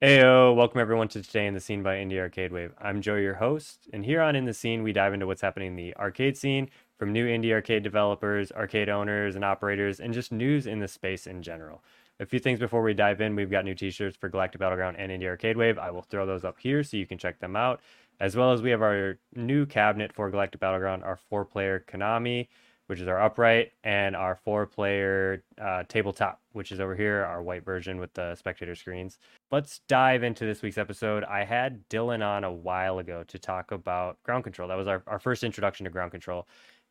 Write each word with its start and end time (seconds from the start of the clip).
Heyo, 0.00 0.54
welcome 0.54 0.80
everyone 0.80 1.08
to 1.08 1.20
Today 1.20 1.48
in 1.48 1.54
the 1.54 1.60
Scene 1.60 1.82
by 1.82 1.96
Indie 1.96 2.20
Arcade 2.20 2.52
Wave. 2.52 2.72
I'm 2.80 3.02
Joe, 3.02 3.16
your 3.16 3.34
host, 3.34 3.88
and 3.92 4.04
here 4.04 4.20
on 4.20 4.36
In 4.36 4.44
the 4.44 4.54
Scene, 4.54 4.84
we 4.84 4.92
dive 4.92 5.12
into 5.12 5.26
what's 5.26 5.40
happening 5.40 5.70
in 5.70 5.74
the 5.74 5.96
arcade 5.96 6.36
scene 6.36 6.70
from 6.96 7.12
new 7.12 7.26
indie 7.26 7.50
arcade 7.50 7.82
developers, 7.82 8.52
arcade 8.52 8.88
owners, 8.88 9.34
and 9.34 9.44
operators, 9.44 9.98
and 9.98 10.14
just 10.14 10.30
news 10.30 10.68
in 10.68 10.78
the 10.78 10.86
space 10.86 11.26
in 11.26 11.42
general. 11.42 11.82
A 12.20 12.26
few 12.26 12.38
things 12.38 12.60
before 12.60 12.80
we 12.80 12.94
dive 12.94 13.20
in 13.20 13.34
we've 13.34 13.50
got 13.50 13.64
new 13.64 13.74
t 13.74 13.90
shirts 13.90 14.16
for 14.16 14.28
Galactic 14.28 14.60
Battleground 14.60 14.98
and 15.00 15.10
Indie 15.10 15.26
Arcade 15.26 15.56
Wave. 15.56 15.78
I 15.78 15.90
will 15.90 16.02
throw 16.02 16.26
those 16.26 16.44
up 16.44 16.60
here 16.60 16.84
so 16.84 16.96
you 16.96 17.04
can 17.04 17.18
check 17.18 17.40
them 17.40 17.56
out, 17.56 17.80
as 18.20 18.36
well 18.36 18.52
as 18.52 18.62
we 18.62 18.70
have 18.70 18.82
our 18.82 19.18
new 19.34 19.66
cabinet 19.66 20.12
for 20.12 20.30
Galactic 20.30 20.60
Battleground, 20.60 21.02
our 21.02 21.16
four 21.16 21.44
player 21.44 21.84
Konami 21.88 22.46
which 22.88 23.00
is 23.00 23.08
our 23.08 23.20
upright, 23.20 23.72
and 23.84 24.16
our 24.16 24.34
four 24.34 24.66
player 24.66 25.44
uh, 25.60 25.84
tabletop, 25.88 26.40
which 26.52 26.72
is 26.72 26.80
over 26.80 26.96
here, 26.96 27.24
our 27.24 27.42
white 27.42 27.64
version 27.64 28.00
with 28.00 28.12
the 28.14 28.34
spectator 28.34 28.74
screens. 28.74 29.18
Let's 29.50 29.80
dive 29.88 30.22
into 30.22 30.44
this 30.44 30.62
week's 30.62 30.78
episode. 30.78 31.22
I 31.24 31.44
had 31.44 31.88
Dylan 31.88 32.26
on 32.26 32.44
a 32.44 32.52
while 32.52 32.98
ago 32.98 33.24
to 33.28 33.38
talk 33.38 33.72
about 33.72 34.22
Ground 34.22 34.44
Kontrol. 34.44 34.68
That 34.68 34.76
was 34.76 34.88
our, 34.88 35.02
our 35.06 35.18
first 35.18 35.44
introduction 35.44 35.84
to 35.84 35.90
Ground 35.90 36.12
Kontrol. 36.12 36.44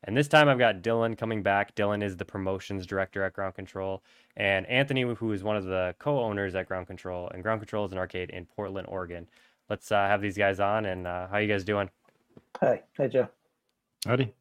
And 0.03 0.15
this 0.15 0.27
time 0.27 0.47
I've 0.47 0.59
got 0.59 0.83
Dylan 0.83 1.17
coming 1.17 1.41
back. 1.41 1.73
Dylan 1.73 2.03
is 2.03 2.15
the 2.15 2.25
promotions 2.25 2.85
director 2.85 3.23
at 3.23 3.33
Ground 3.33 3.55
Kontrol, 3.55 4.01
and 4.35 4.67
Anthony, 4.67 5.01
who 5.01 5.31
is 5.31 5.43
one 5.43 5.57
of 5.57 5.65
the 5.65 5.95
co 5.97 6.19
owners 6.19 6.53
at 6.53 6.67
Ground 6.67 6.87
Kontrol. 6.87 7.33
And 7.33 7.41
Ground 7.41 7.65
Kontrol 7.65 7.85
is 7.87 7.91
an 7.91 7.97
arcade 7.97 8.29
in 8.29 8.45
Portland, 8.45 8.87
Oregon. 8.87 9.27
Let's 9.69 9.91
uh, 9.91 9.95
have 9.95 10.21
these 10.21 10.37
guys 10.37 10.59
on. 10.59 10.85
And 10.85 11.07
uh, 11.07 11.27
how 11.27 11.37
are 11.37 11.41
you 11.41 11.47
guys 11.47 11.63
doing? 11.63 11.89
Hi. 12.61 12.83
Hi, 12.97 13.07
Joe. 13.07 13.27
Howdy. 14.05 14.33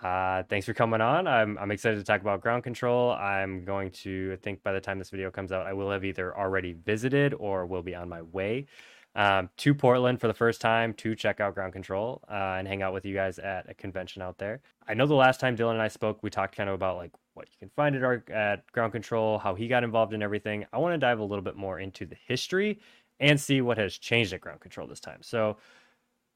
Uh, 0.00 0.42
thanks 0.44 0.66
for 0.66 0.74
coming 0.74 1.00
on. 1.00 1.26
I'm, 1.26 1.58
I'm 1.58 1.70
excited 1.70 1.96
to 1.96 2.04
talk 2.04 2.20
about 2.20 2.40
Ground 2.40 2.64
Kontrol. 2.64 3.18
I'm 3.18 3.64
going 3.64 3.90
to, 3.90 4.30
I 4.32 4.36
think 4.36 4.62
by 4.62 4.72
the 4.72 4.80
time 4.80 4.98
this 4.98 5.10
video 5.10 5.30
comes 5.30 5.52
out, 5.52 5.66
I 5.66 5.72
will 5.72 5.90
have 5.90 6.04
either 6.04 6.36
already 6.36 6.72
visited 6.72 7.34
or 7.34 7.66
will 7.66 7.82
be 7.82 7.94
on 7.94 8.08
my 8.08 8.22
way 8.22 8.66
um, 9.14 9.50
to 9.58 9.74
Portland 9.74 10.20
for 10.20 10.26
the 10.26 10.34
first 10.34 10.60
time 10.60 10.94
to 10.94 11.14
check 11.14 11.40
out 11.40 11.54
Ground 11.54 11.74
Kontrol 11.74 12.20
uh, 12.30 12.56
and 12.58 12.66
hang 12.66 12.82
out 12.82 12.92
with 12.92 13.04
you 13.04 13.14
guys 13.14 13.38
at 13.38 13.68
a 13.68 13.74
convention 13.74 14.22
out 14.22 14.38
there. 14.38 14.60
I 14.88 14.94
know 14.94 15.06
the 15.06 15.14
last 15.14 15.40
time 15.40 15.56
Dylan 15.56 15.72
and 15.72 15.82
I 15.82 15.88
spoke, 15.88 16.22
we 16.22 16.30
talked 16.30 16.56
kind 16.56 16.68
of 16.68 16.74
about 16.74 16.96
like 16.96 17.12
what 17.34 17.48
you 17.50 17.58
can 17.58 17.70
find 17.76 17.94
at, 17.94 18.02
our, 18.02 18.24
at 18.32 18.70
Ground 18.72 18.92
Kontrol, 18.92 19.40
how 19.40 19.54
he 19.54 19.68
got 19.68 19.84
involved 19.84 20.14
in 20.14 20.22
everything. 20.22 20.66
I 20.72 20.78
want 20.78 20.94
to 20.94 20.98
dive 20.98 21.18
a 21.18 21.24
little 21.24 21.44
bit 21.44 21.56
more 21.56 21.78
into 21.78 22.06
the 22.06 22.16
history 22.26 22.80
and 23.20 23.40
see 23.40 23.60
what 23.60 23.78
has 23.78 23.98
changed 23.98 24.32
at 24.32 24.40
Ground 24.40 24.60
Kontrol 24.60 24.88
this 24.88 25.00
time. 25.00 25.18
So, 25.20 25.58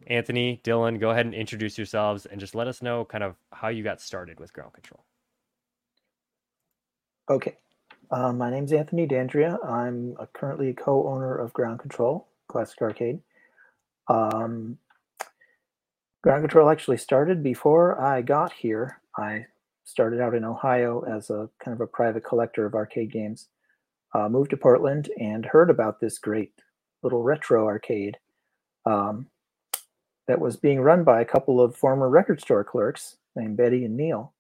Anthony, 0.07 0.61
Dylan, 0.63 1.01
go 1.01 1.11
ahead 1.11 1.27
and 1.27 1.35
introduce 1.35 1.79
yourselves 1.79 2.27
and 2.27 2.39
just 2.39 2.55
let 2.55 2.69
us 2.69 2.83
know 2.83 3.05
kind 3.05 3.25
of 3.25 3.37
how 3.53 3.69
you 3.69 3.83
got 3.83 4.01
started 4.01 4.39
with 4.39 4.53
Ground 4.53 4.73
Kontrol. 4.73 5.01
Okay. 7.29 7.57
Uh, 8.11 8.33
my 8.33 8.51
name's 8.51 8.73
Anthony 8.73 9.07
Dandrea. 9.07 9.59
I'm 9.67 10.15
a 10.21 10.27
currently 10.29 10.73
co-owner 10.73 11.37
of 11.37 11.53
Ground 11.53 11.81
Kontrol 11.81 12.25
Classic 12.49 12.81
Arcade. 12.81 13.21
Um, 14.09 14.79
Ground 16.23 16.49
Kontrol 16.49 16.71
actually 16.71 16.99
started 16.99 17.43
before 17.43 18.01
I 18.01 18.23
got 18.23 18.53
here. 18.53 19.01
I 19.17 19.47
started 19.85 20.21
out 20.21 20.35
in 20.35 20.45
Ohio 20.45 21.01
as 21.03 21.31
a 21.31 21.49
kind 21.63 21.75
of 21.75 21.81
a 21.81 21.87
private 21.87 22.25
collector 22.25 22.67
of 22.67 22.75
arcade 22.75 23.11
games. 23.13 23.49
Uh, 24.15 24.29
moved 24.29 24.51
to 24.51 24.57
Portland 24.57 25.11
and 25.19 25.45
heard 25.45 25.71
about 25.71 26.01
this 26.01 26.19
great 26.19 26.53
little 27.03 27.23
retro 27.23 27.67
arcade. 27.67 28.17
Um, 28.85 29.27
that 30.27 30.41
was 30.41 30.57
being 30.57 30.81
run 30.81 31.05
by 31.05 31.21
a 31.21 31.25
couple 31.27 31.61
of 31.61 31.77
former 31.77 32.09
record 32.09 32.41
store 32.41 32.65
clerks 32.65 33.17
named 33.35 33.57
Betty 33.57 33.85
and 33.85 33.97
Neil. 33.97 34.33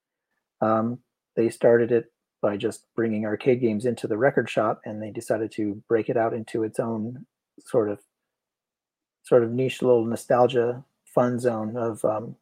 Um, 0.61 0.99
they 1.37 1.49
started 1.49 1.93
it 1.93 2.13
by 2.43 2.57
just 2.57 2.87
bringing 2.95 3.25
arcade 3.25 3.61
games 3.61 3.87
into 3.87 4.07
the 4.07 4.17
record 4.17 4.49
shop, 4.49 4.81
and 4.85 5.03
they 5.03 5.11
decided 5.11 5.53
to 5.53 5.83
break 5.89 6.09
it 6.09 6.17
out 6.17 6.35
into 6.35 6.63
its 6.63 6.79
own 6.79 7.27
sort 7.65 7.89
of 7.89 8.01
sort 9.23 9.43
of 9.43 9.51
niche 9.51 9.83
little 9.83 10.05
nostalgia 10.05 10.85
fun 11.05 11.39
zone 11.39 11.77
of 11.77 12.05
um, 12.05 12.37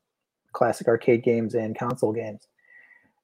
classic 0.53 0.89
arcade 0.89 1.23
games 1.23 1.55
and 1.55 1.79
console 1.79 2.13
games. 2.13 2.49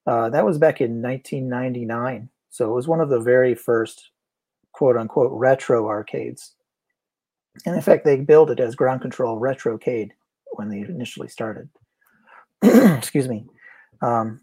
Uh, 0.06 0.30
that 0.30 0.44
was 0.44 0.58
back 0.58 0.80
in 0.80 1.02
1999, 1.02 2.28
so 2.48 2.70
it 2.70 2.74
was 2.74 2.88
one 2.88 3.00
of 3.00 3.10
the 3.10 3.20
very 3.20 3.54
first 3.54 4.10
quote 4.72 4.96
unquote 4.96 5.32
retro 5.32 5.88
arcades 5.88 6.54
and 7.66 7.74
in 7.74 7.82
fact, 7.82 8.04
they 8.04 8.16
billed 8.16 8.50
it 8.50 8.60
as 8.60 8.74
Ground 8.74 9.02
Kontrol 9.02 9.40
retrocade 9.40 10.10
when 10.52 10.68
they 10.68 10.80
initially 10.80 11.28
started. 11.28 11.68
Excuse 12.62 13.28
me. 13.28 13.46
Um, 14.02 14.40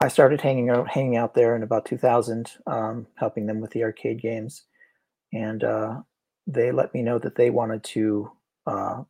I 0.00 0.08
started 0.08 0.40
hanging 0.40 0.70
out, 0.70 0.88
hanging 0.88 1.16
out 1.16 1.34
there 1.34 1.54
in 1.54 1.62
about 1.62 1.84
2000, 1.84 2.52
um, 2.66 3.06
helping 3.16 3.46
them 3.46 3.60
with 3.60 3.70
the 3.70 3.84
arcade 3.84 4.20
games, 4.20 4.64
and 5.32 5.62
uh, 5.62 6.00
they 6.46 6.72
let 6.72 6.92
me 6.92 7.02
know 7.02 7.18
that 7.18 7.36
they 7.36 7.50
wanted 7.50 7.84
to 7.84 8.30
uh, 8.66 9.02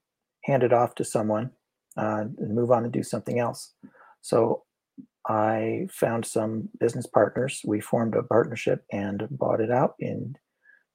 hand 0.44 0.62
it 0.62 0.72
off 0.72 0.94
to 0.96 1.04
someone 1.04 1.50
uh, 1.96 2.24
and 2.38 2.54
move 2.54 2.70
on 2.70 2.84
and 2.84 2.92
do 2.92 3.02
something 3.02 3.38
else. 3.38 3.72
So 4.20 4.64
I 5.28 5.86
found 5.90 6.26
some 6.26 6.68
business 6.78 7.06
partners. 7.06 7.62
We 7.64 7.80
formed 7.80 8.14
a 8.14 8.22
partnership 8.22 8.84
and 8.92 9.26
bought 9.30 9.60
it 9.60 9.70
out 9.70 9.94
in 9.98 10.36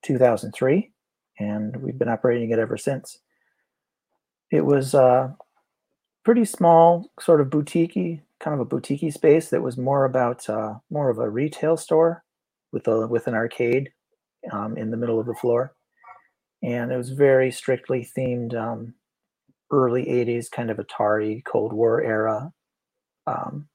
2003 0.03 0.91
and 1.39 1.77
we've 1.77 1.97
been 1.97 2.09
operating 2.09 2.51
it 2.51 2.59
ever 2.59 2.77
since. 2.77 3.19
It 4.51 4.65
was 4.65 4.93
a 4.93 5.03
uh, 5.03 5.31
pretty 6.23 6.45
small, 6.45 7.11
sort 7.19 7.41
of 7.41 7.47
boutiquey, 7.47 8.21
kind 8.39 8.53
of 8.53 8.59
a 8.59 8.65
boutiquey 8.65 9.11
space 9.11 9.49
that 9.49 9.61
was 9.61 9.77
more 9.77 10.05
about 10.05 10.47
uh, 10.49 10.75
more 10.89 11.09
of 11.09 11.19
a 11.19 11.29
retail 11.29 11.77
store 11.77 12.23
with 12.71 12.87
a 12.87 13.07
with 13.07 13.27
an 13.27 13.33
arcade 13.33 13.89
um, 14.51 14.77
in 14.77 14.91
the 14.91 14.97
middle 14.97 15.19
of 15.19 15.25
the 15.25 15.33
floor, 15.35 15.75
and 16.63 16.91
it 16.91 16.97
was 16.97 17.09
very 17.09 17.51
strictly 17.51 18.07
themed 18.17 18.55
um, 18.55 18.93
early 19.71 20.05
'80s 20.05 20.49
kind 20.49 20.69
of 20.69 20.77
Atari 20.77 21.43
Cold 21.43 21.73
War 21.73 22.01
era 22.01 22.51
um, 23.25 23.67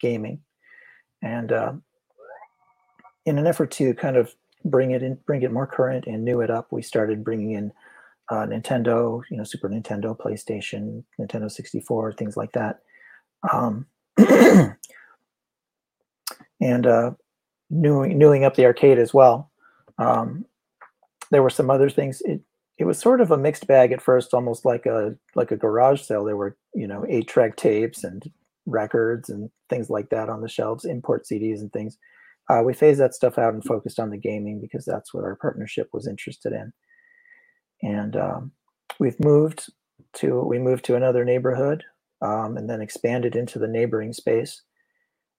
gaming, 0.00 0.40
and 1.22 1.52
uh, 1.52 1.72
in 3.26 3.38
an 3.38 3.46
effort 3.46 3.70
to 3.72 3.92
kind 3.94 4.16
of 4.16 4.34
bring 4.64 4.92
it 4.92 5.02
in, 5.02 5.18
bring 5.26 5.42
it 5.42 5.52
more 5.52 5.66
current 5.66 6.06
and 6.06 6.24
new 6.24 6.40
it 6.40 6.50
up. 6.50 6.68
We 6.70 6.82
started 6.82 7.24
bringing 7.24 7.52
in 7.52 7.72
uh, 8.30 8.46
Nintendo, 8.46 9.22
you 9.30 9.36
know, 9.36 9.44
Super 9.44 9.68
Nintendo, 9.68 10.16
PlayStation, 10.16 11.04
Nintendo 11.20 11.50
64, 11.50 12.12
things 12.14 12.36
like 12.36 12.52
that. 12.52 12.80
Um, 13.52 13.86
and 16.60 16.86
uh, 16.86 17.12
newing, 17.70 18.18
newing 18.18 18.44
up 18.44 18.54
the 18.54 18.66
arcade 18.66 18.98
as 18.98 19.14
well. 19.14 19.50
Um, 19.98 20.44
there 21.30 21.42
were 21.42 21.50
some 21.50 21.70
other 21.70 21.88
things. 21.88 22.20
It, 22.24 22.40
it 22.78 22.84
was 22.84 22.98
sort 22.98 23.20
of 23.20 23.30
a 23.30 23.38
mixed 23.38 23.66
bag 23.66 23.92
at 23.92 24.02
first, 24.02 24.34
almost 24.34 24.64
like 24.64 24.86
a 24.86 25.16
like 25.34 25.50
a 25.50 25.56
garage 25.56 26.02
sale. 26.02 26.24
There 26.24 26.36
were 26.36 26.56
you 26.74 26.86
know 26.86 27.06
eight 27.08 27.26
track 27.26 27.56
tapes 27.56 28.04
and 28.04 28.22
records 28.66 29.30
and 29.30 29.50
things 29.70 29.88
like 29.88 30.10
that 30.10 30.28
on 30.28 30.42
the 30.42 30.48
shelves, 30.48 30.84
import 30.84 31.24
CDs 31.24 31.60
and 31.60 31.72
things. 31.72 31.96
Uh, 32.48 32.62
we 32.64 32.72
phased 32.72 33.00
that 33.00 33.14
stuff 33.14 33.38
out 33.38 33.54
and 33.54 33.64
focused 33.64 33.98
on 33.98 34.10
the 34.10 34.16
gaming 34.16 34.60
because 34.60 34.84
that's 34.84 35.12
what 35.12 35.24
our 35.24 35.36
partnership 35.36 35.88
was 35.92 36.06
interested 36.06 36.52
in. 36.52 36.72
And 37.82 38.16
um, 38.16 38.52
we've 38.98 39.18
moved 39.20 39.66
to 40.14 40.40
we 40.42 40.58
moved 40.58 40.84
to 40.86 40.96
another 40.96 41.24
neighborhood 41.24 41.84
um, 42.22 42.56
and 42.56 42.70
then 42.70 42.80
expanded 42.80 43.36
into 43.36 43.58
the 43.58 43.68
neighboring 43.68 44.12
space. 44.12 44.62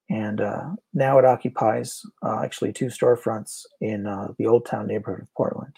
And 0.10 0.40
uh, 0.40 0.70
now 0.94 1.20
it 1.20 1.26
occupies 1.26 2.02
uh, 2.24 2.42
actually 2.44 2.72
two 2.72 2.86
storefronts 2.86 3.64
in 3.82 4.08
uh, 4.08 4.30
the 4.38 4.48
Old 4.48 4.66
Town 4.66 4.88
neighborhood 4.88 5.24
of 5.24 5.34
Portland. 5.36 5.76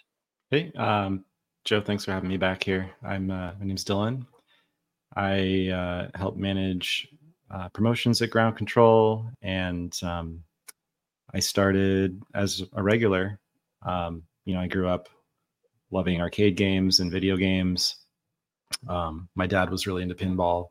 Hey, 0.52 0.72
um, 0.78 1.26
Joe, 1.66 1.82
thanks 1.82 2.06
for 2.06 2.12
having 2.12 2.30
me 2.30 2.38
back 2.38 2.64
here. 2.64 2.92
I'm 3.04 3.32
uh, 3.32 3.52
my 3.60 3.66
name's 3.66 3.86
Dylan. 3.86 4.26
I 5.16 5.70
uh, 5.70 6.18
help 6.18 6.38
manage 6.38 7.08
promotions 7.74 8.22
at 8.22 8.30
Ground 8.30 8.58
Kontrol 8.58 9.32
and 9.42 9.98
um, 10.04 10.44
I 11.34 11.40
started 11.40 12.22
as 12.34 12.64
a 12.74 12.82
regular. 12.82 13.40
Um, 13.84 14.24
you 14.46 14.54
know, 14.54 14.62
I 14.62 14.68
grew 14.68 14.88
up 14.88 15.10
loving 15.92 16.22
arcade 16.22 16.56
games 16.56 17.00
and 17.00 17.12
video 17.12 17.38
games. 17.38 17.98
Um, 18.88 19.30
my 19.36 19.48
dad 19.48 19.70
was 19.70 19.88
really 19.88 20.04
into 20.04 20.16
pinball. 20.16 20.70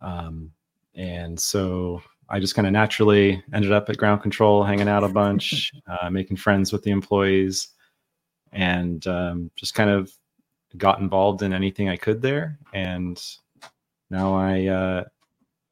Um, 0.00 0.52
and 0.94 1.38
so 1.38 2.02
I 2.28 2.40
just 2.40 2.54
kind 2.54 2.66
of 2.66 2.72
naturally 2.72 3.42
ended 3.52 3.72
up 3.72 3.88
at 3.88 3.96
Ground 3.96 4.22
Kontrol, 4.22 4.66
hanging 4.66 4.88
out 4.88 5.04
a 5.04 5.08
bunch, 5.08 5.72
uh, 5.86 6.10
making 6.10 6.36
friends 6.36 6.72
with 6.72 6.82
the 6.82 6.90
employees, 6.90 7.68
and 8.52 9.06
um, 9.06 9.50
just 9.56 9.74
kind 9.74 9.90
of 9.90 10.10
got 10.76 11.00
involved 11.00 11.42
in 11.42 11.52
anything 11.52 11.88
I 11.88 11.96
could 11.96 12.22
there. 12.22 12.58
And 12.72 13.20
now 14.10 14.34
I, 14.34 14.66
uh, 14.66 15.04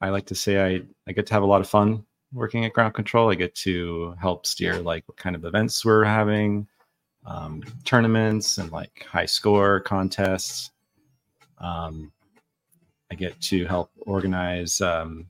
I 0.01 0.11
like 0.11 0.27
to 0.27 0.35
say 0.35 0.65
I, 0.65 0.83
I 1.07 1.13
get 1.13 1.27
to 1.27 1.35
have 1.35 1.43
a 1.43 1.47
lot 1.47 1.61
of 1.61 1.69
fun 1.69 2.05
working 2.33 2.65
at 2.65 2.73
Ground 2.73 2.95
Kontrol. 2.95 3.33
I 3.33 3.35
get 3.35 3.55
to 3.57 4.15
help 4.21 4.47
steer 4.47 4.81
like 4.81 5.07
what 5.09 5.17
kind 5.17 5.37
of 5.37 5.45
events 5.45 5.85
we're 5.85 6.05
having, 6.05 6.67
um, 7.27 7.63
tournaments 7.85 8.59
and 8.59 8.71
like 8.71 9.07
high 9.09 9.27
score 9.27 9.81
contests. 9.81 10.71
Um, 11.59 12.13
I 13.11 13.15
get 13.15 13.41
to 13.43 13.65
help 13.67 13.91
organize 14.01 14.81
um, 14.81 15.27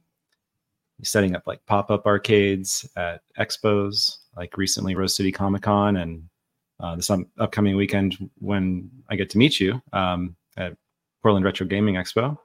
setting 1.03 1.37
up 1.37 1.47
like 1.47 1.65
pop 1.67 1.91
up 1.91 2.07
arcades 2.07 2.89
at 2.97 3.23
expos, 3.39 4.19
like 4.37 4.57
recently 4.57 4.95
Rose 4.95 5.15
City 5.15 5.31
Comic 5.31 5.63
Con 5.63 5.97
and 5.97 6.29
uh, 6.81 6.97
this 6.97 7.11
um, 7.11 7.27
upcoming 7.39 7.77
weekend 7.77 8.31
when 8.39 8.91
I 9.09 9.17
get 9.17 9.31
to 9.31 9.39
meet 9.39 9.61
you 9.61 9.81
um, 9.93 10.37
at 10.57 10.77
Portland 11.23 11.45
Retro 11.45 11.67
Gaming 11.67 11.95
Expo. 11.95 12.37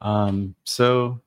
Um, 0.00 0.54
so 0.64 1.20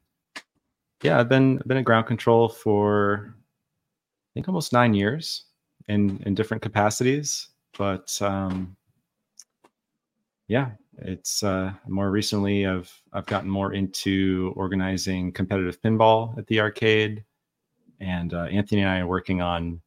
yeah, 1.06 1.19
I've 1.19 1.30
been 1.30 1.62
been 1.68 1.78
at 1.78 1.86
Ground 1.86 2.07
Kontrol 2.07 2.52
for 2.52 3.36
I 3.36 4.30
think 4.34 4.48
almost 4.48 4.74
nine 4.74 4.94
years 4.94 5.46
in 5.88 6.22
in 6.25 6.34
different 6.34 6.63
capacities, 6.63 7.50
but 7.78 8.18
um, 8.22 8.75
yeah, 10.48 10.72
it's 10.98 11.44
uh, 11.44 11.74
more 11.88 12.10
recently 12.10 12.66
I've 12.66 12.92
I've 13.13 13.28
gotten 13.28 13.50
more 13.50 13.74
into 13.74 14.52
organizing 14.56 15.31
competitive 15.31 15.80
pinball 15.81 16.38
at 16.40 16.48
the 16.48 16.60
arcade, 16.60 17.24
and 18.00 18.34
uh, 18.34 18.46
Anthony 18.46 18.81
and 18.81 18.90
I 18.90 19.00
are 19.00 19.07
working 19.07 19.42
on 19.42 19.81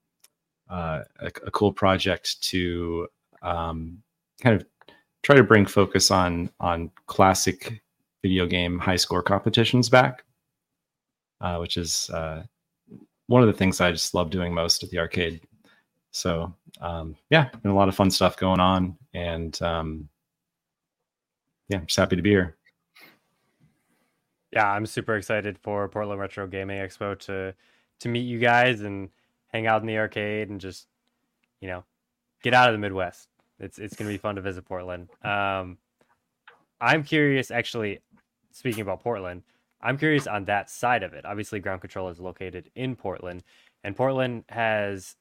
uh, 0.70 1.03
a, 1.19 1.26
a, 1.47 1.50
cool 1.50 1.73
project 1.73 2.43
to 2.43 3.09
um, 3.41 4.03
kind 4.41 4.55
of 4.55 4.67
try 5.23 5.35
to 5.35 5.43
bring 5.43 5.67
focus 5.67 6.11
on 6.11 6.50
on 6.61 6.91
classic 7.06 7.82
video 8.23 8.47
game 8.47 8.79
high 8.79 8.97
score 8.97 9.23
competitions 9.23 9.88
back, 9.88 10.25
uh, 11.40 11.56
which 11.58 11.76
is 11.76 12.11
uh, 12.11 12.43
one 13.26 13.43
of 13.43 13.49
the 13.49 13.52
things 13.52 13.81
I 13.81 13.93
just 13.93 14.14
love 14.14 14.31
doing 14.31 14.52
most 14.52 14.82
at 14.82 14.90
the 14.90 14.99
arcade. 14.99 15.40
So 16.11 16.55
um, 16.81 17.17
yeah, 17.31 17.49
been 17.62 17.70
a 17.70 17.76
lot 17.76 17.88
of 17.88 17.94
fun 17.94 18.11
stuff 18.11 18.37
going 18.37 18.61
on, 18.61 18.96
and 19.14 19.61
um, 19.62 20.08
yeah, 21.69 21.79
just 21.81 21.96
happy 21.96 22.17
to 22.17 22.23
be 22.23 22.31
here. 22.31 22.56
Yeah, 24.52 24.70
I'm 24.70 24.87
super 24.87 25.17
excited 25.17 25.58
for 25.58 25.87
Portland 25.88 26.20
Retro 26.20 26.46
Gaming 26.46 26.79
Expo 26.79 27.19
to 27.20 27.55
to 28.00 28.08
meet 28.08 28.20
you 28.20 28.38
guys 28.38 28.81
and 28.81 29.11
hang 29.49 29.67
out 29.67 29.81
in 29.81 29.87
the 29.87 29.99
arcade 29.99 30.50
and 30.50 30.61
just 30.61 30.87
you 31.61 31.69
know 31.69 31.84
get 32.43 32.55
out 32.55 32.69
of 32.69 32.75
the 32.75 32.79
Midwest. 32.79 33.29
It's 33.61 33.79
it's 33.79 33.94
gonna 33.94 34.11
be 34.11 34.19
fun 34.19 34.37
to 34.37 34.41
visit 34.41 34.64
Portland. 34.64 35.08
Um, 35.23 35.76
I'm 36.81 37.02
curious, 37.02 37.50
actually, 37.50 38.00
speaking 38.52 38.82
about 38.82 39.02
Portland, 39.02 39.43
I'm 39.81 39.99
curious 39.99 40.27
on 40.27 40.45
that 40.47 40.71
side 40.71 41.03
of 41.03 41.13
it. 41.13 41.25
Obviously, 41.25 41.61
Ground 41.61 41.81
Kontrol 41.83 42.11
is 42.11 42.21
located 42.21 42.71
in 42.75 42.97
Portland, 42.97 43.43
and 43.85 43.97
Portland 43.97 44.45
has, 44.49 45.17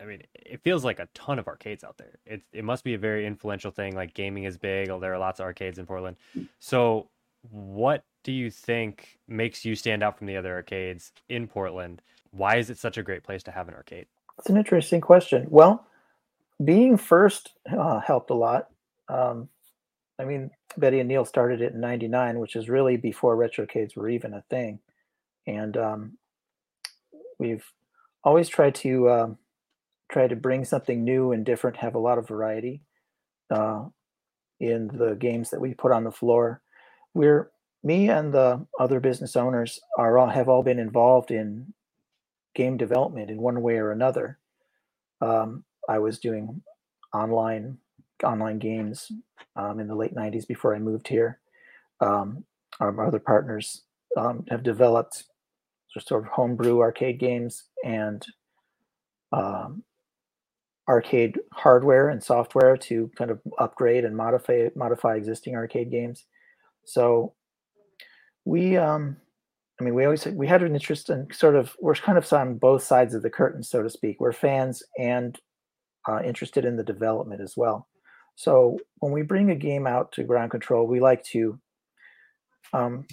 I 0.00 0.04
mean, 0.04 0.22
it 0.34 0.62
feels 0.62 0.84
like 0.84 0.98
a 1.00 1.08
ton 1.14 1.38
of 1.38 1.48
arcades 1.48 1.82
out 1.84 1.98
there. 1.98 2.18
It 2.24 2.42
it 2.52 2.64
must 2.64 2.84
be 2.84 2.94
a 2.94 2.98
very 2.98 3.26
influential 3.26 3.70
thing. 3.70 3.94
Like 3.94 4.14
gaming 4.14 4.44
is 4.44 4.58
big. 4.58 4.88
There 4.88 5.12
are 5.12 5.18
lots 5.18 5.40
of 5.40 5.44
arcades 5.44 5.78
in 5.78 5.86
Portland. 5.86 6.16
So, 6.60 7.08
what 7.50 8.04
do 8.22 8.32
you 8.32 8.50
think 8.50 9.18
makes 9.28 9.64
you 9.64 9.74
stand 9.74 10.02
out 10.02 10.18
from 10.18 10.26
the 10.26 10.36
other 10.36 10.54
arcades 10.54 11.12
in 11.28 11.46
Portland? 11.48 12.02
Why 12.30 12.56
is 12.56 12.70
it 12.70 12.78
such 12.78 12.98
a 12.98 13.02
great 13.02 13.22
place 13.22 13.42
to 13.44 13.50
have 13.50 13.68
an 13.68 13.74
arcade? 13.74 14.06
It's 14.38 14.50
an 14.50 14.56
interesting 14.56 15.00
question. 15.00 15.46
Well, 15.48 15.86
being 16.62 16.96
first 16.96 17.52
uh, 17.70 18.00
helped 18.00 18.30
a 18.30 18.34
lot. 18.34 18.68
Um, 19.08 19.48
I 20.18 20.24
mean, 20.24 20.50
Betty 20.76 21.00
and 21.00 21.08
Neil 21.08 21.24
started 21.24 21.60
it 21.60 21.74
in 21.74 21.80
'99, 21.80 22.38
which 22.38 22.56
is 22.56 22.68
really 22.68 22.96
before 22.96 23.36
retrocades 23.36 23.96
were 23.96 24.08
even 24.08 24.34
a 24.34 24.44
thing, 24.48 24.80
and 25.46 25.76
um, 25.76 26.18
we've 27.38 27.64
always 28.24 28.48
tried 28.48 28.74
to 28.76 29.08
uh, 29.08 29.28
try 30.10 30.26
to 30.26 30.36
bring 30.36 30.64
something 30.64 31.04
new 31.04 31.32
and 31.32 31.44
different, 31.44 31.76
have 31.76 31.94
a 31.94 32.00
lot 32.00 32.18
of 32.18 32.28
variety 32.28 32.82
uh, 33.50 33.84
in 34.60 34.88
the 34.88 35.14
games 35.14 35.50
that 35.50 35.60
we 35.60 35.74
put 35.74 35.92
on 35.92 36.04
the 36.04 36.10
floor. 36.10 36.62
We're 37.14 37.50
me 37.82 38.08
and 38.08 38.32
the 38.32 38.66
other 38.80 39.00
business 39.00 39.36
owners 39.36 39.80
are 39.98 40.18
all 40.18 40.28
have 40.28 40.48
all 40.48 40.62
been 40.62 40.78
involved 40.78 41.30
in 41.30 41.72
game 42.54 42.76
development 42.76 43.30
in 43.30 43.40
one 43.40 43.62
way 43.62 43.76
or 43.76 43.92
another. 43.92 44.38
Um, 45.20 45.64
I 45.88 45.98
was 45.98 46.18
doing 46.18 46.62
online 47.14 47.78
online 48.24 48.58
games 48.58 49.10
um, 49.56 49.80
in 49.80 49.88
the 49.88 49.94
late 49.94 50.14
90s 50.14 50.46
before 50.46 50.74
I 50.74 50.78
moved 50.78 51.08
here. 51.08 51.40
Um, 52.00 52.44
our 52.80 53.06
other 53.06 53.18
partners 53.18 53.82
um, 54.16 54.44
have 54.50 54.62
developed 54.62 55.24
sort 55.98 56.24
of 56.24 56.30
homebrew 56.30 56.80
arcade 56.80 57.18
games 57.18 57.64
and 57.84 58.24
um, 59.32 59.82
arcade 60.88 61.38
hardware 61.52 62.10
and 62.10 62.22
software 62.22 62.76
to 62.76 63.10
kind 63.16 63.30
of 63.30 63.40
upgrade 63.58 64.04
and 64.04 64.16
modify 64.16 64.68
modify 64.76 65.16
existing 65.16 65.54
arcade 65.54 65.90
games. 65.90 66.24
So 66.84 67.32
we 68.44 68.76
um, 68.76 69.16
I 69.80 69.84
mean, 69.84 69.94
we 69.94 70.04
always 70.04 70.24
we 70.26 70.46
had 70.46 70.62
an 70.62 70.74
interest 70.74 71.10
in 71.10 71.28
sort 71.32 71.54
of 71.54 71.76
we're 71.80 71.94
kind 71.94 72.16
of 72.16 72.32
on 72.32 72.56
both 72.56 72.82
sides 72.82 73.14
of 73.14 73.22
the 73.22 73.30
curtain, 73.30 73.62
so 73.62 73.82
to 73.82 73.90
speak. 73.90 74.20
We're 74.20 74.32
fans 74.32 74.82
and 74.98 75.38
uh, 76.08 76.22
interested 76.24 76.64
in 76.64 76.76
the 76.76 76.84
development 76.84 77.40
as 77.40 77.54
well. 77.56 77.88
So 78.36 78.78
when 78.98 79.12
we 79.12 79.22
bring 79.22 79.50
a 79.50 79.56
game 79.56 79.86
out 79.86 80.12
to 80.12 80.22
Ground 80.22 80.52
Kontrol, 80.52 80.86
we 80.86 81.00
like 81.00 81.24
to 81.24 81.58
um, 82.72 83.06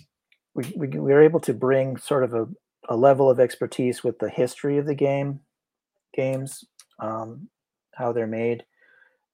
we, 0.54 0.72
we 0.76 0.88
we 0.88 1.14
are 1.14 1.22
able 1.22 1.40
to 1.42 1.54
bring 1.54 1.98
sort 1.98 2.24
of 2.24 2.34
a, 2.34 2.48
a 2.90 2.96
level 2.96 3.30
of 3.30 3.40
expertise 3.40 4.04
with 4.04 4.20
the 4.20 4.30
history 4.30 4.78
of 4.78 4.86
the 4.86 4.96
game 4.96 5.40
games, 6.14 6.64
um, 7.00 7.48
how 7.96 8.12
they're 8.12 8.28
made, 8.28 8.64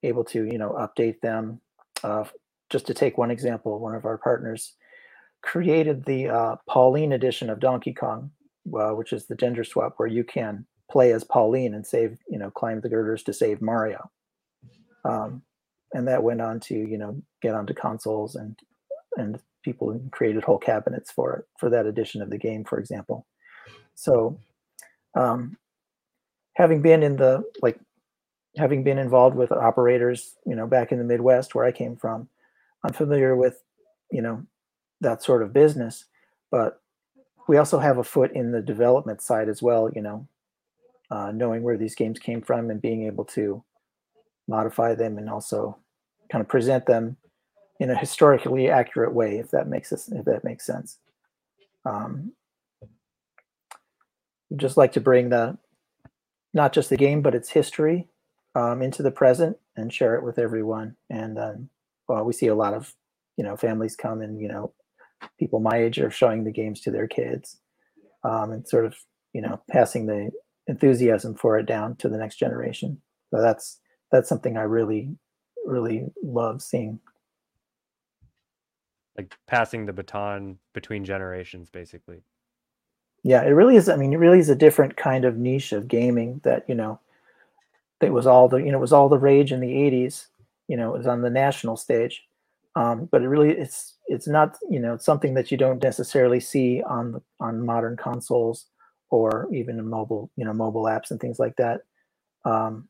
able 0.04 0.24
to 0.26 0.46
you 0.46 0.58
know 0.58 0.72
update 0.72 1.20
them. 1.22 1.60
Uh, 2.04 2.24
just 2.70 2.86
to 2.86 2.94
take 2.94 3.18
one 3.18 3.32
example, 3.32 3.80
one 3.80 3.96
of 3.96 4.06
our 4.06 4.18
partners 4.18 4.76
created 5.42 6.06
the 6.06 6.30
uh, 6.30 6.56
Pauline 6.68 7.14
edition 7.14 7.50
of 7.50 7.60
Donkey 7.60 7.94
Kong, 7.94 8.30
uh, 8.78 8.92
which 8.92 9.12
is 9.12 9.26
the 9.26 9.36
gender 9.36 9.64
swap 9.64 9.96
where 9.98 10.08
you 10.08 10.24
can 10.24 10.66
play 10.92 11.12
as 11.14 11.24
Pauline 11.24 11.74
and 11.74 11.86
save, 11.86 12.20
you 12.30 12.38
know, 12.38 12.52
climb 12.52 12.82
the 12.82 12.90
girders 12.90 13.24
to 13.24 13.34
save 13.34 13.62
Mario. 13.62 14.12
Um, 15.04 15.42
and 15.94 16.08
that 16.08 16.24
went 16.24 16.42
on 16.42 16.60
to, 16.62 16.76
you 16.76 16.98
know, 16.98 17.22
get 17.42 17.56
onto 17.56 17.74
consoles 17.74 18.36
and 18.36 18.58
and 19.18 19.40
people 19.64 20.00
created 20.12 20.44
whole 20.44 20.58
cabinets 20.58 21.12
for 21.12 21.36
it 21.36 21.46
for 21.60 21.70
that 21.70 21.86
edition 21.86 22.22
of 22.22 22.30
the 22.30 22.38
game, 22.38 22.64
for 22.64 22.80
example. 22.80 23.26
So, 23.96 24.40
um, 25.16 25.58
having 26.56 26.82
been 26.82 27.04
in 27.04 27.18
the 27.18 27.44
like, 27.62 27.80
having 28.58 28.84
been 28.84 28.98
involved 28.98 29.36
with 29.36 29.52
operators, 29.52 30.36
you 30.46 30.56
know, 30.56 30.68
back 30.68 30.92
in 30.92 30.98
the 30.98 31.04
Midwest 31.04 31.56
where 31.56 31.66
I 31.66 31.72
came 31.72 31.96
from, 31.96 32.30
I'm 32.84 32.94
familiar 32.94 33.36
with, 33.36 33.62
you 34.12 34.22
know, 34.22 34.44
that 35.02 35.24
sort 35.24 35.44
of 35.44 35.54
business. 35.54 36.06
But 36.52 36.82
we 37.48 37.58
also 37.58 37.80
have 37.80 37.98
a 37.98 38.04
foot 38.04 38.32
in 38.34 38.52
the 38.52 38.62
development 38.62 39.22
side 39.22 39.50
as 39.50 39.62
well, 39.62 39.90
you 39.94 40.02
know, 40.02 40.28
uh, 41.12 41.32
knowing 41.32 41.64
where 41.64 41.78
these 41.78 41.96
games 41.96 42.20
came 42.20 42.42
from 42.42 42.70
and 42.70 42.82
being 42.82 43.06
able 43.06 43.26
to 43.26 43.64
modify 44.50 44.96
them 44.96 45.18
and 45.18 45.30
also 45.30 45.78
kind 46.32 46.42
of 46.42 46.48
present 46.48 46.86
them 46.86 47.18
in 47.80 47.90
a 47.90 47.98
historically 47.98 48.70
accurate 48.70 49.14
way, 49.14 49.38
if 49.38 49.52
that 49.52 49.68
makes 49.68 49.94
us, 49.94 50.10
if 50.12 50.26
that 50.26 50.44
makes 50.44 50.66
sense. 50.66 50.98
Um, 51.86 52.34
just 54.56 54.78
like 54.78 54.92
to 54.94 55.02
bring 55.02 55.30
the 55.30 55.58
not 56.54 56.74
just 56.74 56.90
the 56.90 56.98
game 56.98 57.22
but 57.22 57.36
its 57.36 57.50
history 57.50 58.10
um, 58.56 58.82
into 58.82 59.04
the 59.04 59.12
present 59.12 59.56
and 59.78 59.94
share 59.94 60.16
it 60.16 60.24
with 60.24 60.40
everyone. 60.40 60.96
And 61.10 61.38
um, 61.38 61.70
well, 62.08 62.26
we 62.26 62.34
see 62.34 62.48
a 62.48 62.56
lot 62.56 62.74
of 62.74 62.94
you 63.38 63.46
know 63.46 63.56
families 63.56 63.96
come 63.96 64.22
and 64.22 64.42
you 64.42 64.50
know 64.50 64.74
people 65.40 65.62
my 65.62 65.78
age 65.78 65.98
are 66.00 66.12
showing 66.12 66.44
the 66.44 66.52
games 66.52 66.82
to 66.82 66.92
their 66.92 67.08
kids 67.08 67.58
um, 68.26 68.52
and 68.52 68.68
sort 68.68 68.86
of 68.86 68.96
you 69.34 69.42
know 69.42 69.62
passing 69.72 70.08
the 70.08 70.30
enthusiasm 70.68 71.34
for 71.36 71.58
it 71.58 71.66
down 71.66 71.96
to 71.96 72.10
the 72.10 72.18
next 72.18 72.36
generation 72.38 73.02
so 73.34 73.42
that's 73.42 73.80
that's 74.12 74.30
something 74.30 74.58
i 74.58 74.62
really 74.62 75.16
really 75.66 76.06
love 76.24 76.62
seeing. 76.62 77.00
Like 79.18 79.36
passing 79.48 79.86
the 79.86 79.94
baton 79.94 80.58
between 80.74 81.06
generations 81.06 81.70
basically. 81.70 82.22
Yeah 83.24 83.44
it 83.44 83.50
really 83.50 83.76
is 83.76 83.90
i 83.90 83.98
mean 83.98 84.14
it 84.14 84.18
really 84.18 84.40
is 84.40 84.50
a 84.50 84.56
different 84.56 84.96
kind 84.96 85.26
of 85.26 85.38
niche 85.38 85.74
of 85.74 85.90
gaming 85.90 86.40
that 86.44 86.64
you 86.70 86.76
know 86.76 87.00
it 88.00 88.14
was 88.14 88.26
all 88.26 88.48
the 88.48 88.58
you 88.58 88.72
know 88.72 88.78
it 88.78 88.82
was 88.82 88.94
all 88.94 89.10
the 89.10 89.18
rage 89.18 89.52
in 89.52 89.60
the 89.60 89.68
80s 89.68 90.28
you 90.70 90.78
know 90.78 90.94
it 90.94 90.98
was 90.98 91.08
on 91.08 91.22
the 91.22 91.30
national 91.30 91.76
stage. 91.76 92.26
Um, 92.76 93.10
but 93.12 93.24
it 93.24 93.28
really 93.28 93.50
it's 93.50 93.96
it's 94.08 94.28
not 94.28 94.58
you 94.70 94.80
know 94.80 94.94
it's 94.94 95.06
something 95.06 95.34
that 95.34 95.52
you 95.52 95.58
don't 95.58 95.84
necessarily 95.84 96.40
see 96.40 96.82
on 96.84 97.12
the, 97.12 97.22
on 97.42 97.66
modern 97.66 97.98
consoles 97.98 98.68
or 99.10 99.50
even 99.52 99.80
in 99.80 99.90
mobile 99.90 100.32
you 100.38 100.46
know 100.46 100.54
mobile 100.54 100.84
apps 100.84 101.12
and 101.12 101.20
things 101.20 101.40
like 101.40 101.58
that. 101.58 101.82
Um, 102.46 102.88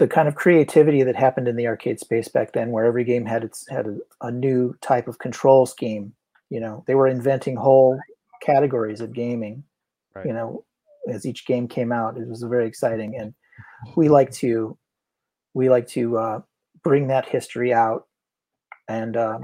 the 0.00 0.08
kind 0.08 0.26
of 0.26 0.34
creativity 0.34 1.02
that 1.02 1.14
happened 1.14 1.46
in 1.46 1.56
the 1.56 1.66
arcade 1.66 2.00
space 2.00 2.26
back 2.26 2.52
then 2.52 2.70
where 2.70 2.84
every 2.84 3.04
game 3.04 3.24
had 3.24 3.44
its 3.44 3.68
had 3.68 3.86
a, 3.86 3.96
a 4.22 4.30
new 4.30 4.74
type 4.80 5.06
of 5.06 5.18
control 5.18 5.66
scheme 5.66 6.12
you 6.48 6.58
know 6.58 6.82
they 6.86 6.94
were 6.94 7.06
inventing 7.06 7.54
whole 7.54 7.98
categories 8.42 9.00
of 9.00 9.12
gaming 9.12 9.62
right. 10.14 10.26
you 10.26 10.32
know 10.32 10.64
as 11.08 11.24
each 11.24 11.46
game 11.46 11.68
came 11.68 11.92
out 11.92 12.16
it 12.16 12.26
was 12.26 12.42
very 12.42 12.66
exciting 12.66 13.16
and 13.16 13.32
we 13.96 14.08
like 14.08 14.30
to 14.32 14.76
we 15.54 15.68
like 15.68 15.86
to 15.88 16.16
uh, 16.18 16.40
bring 16.82 17.08
that 17.08 17.26
history 17.26 17.72
out 17.72 18.06
and 18.88 19.16
um, 19.16 19.42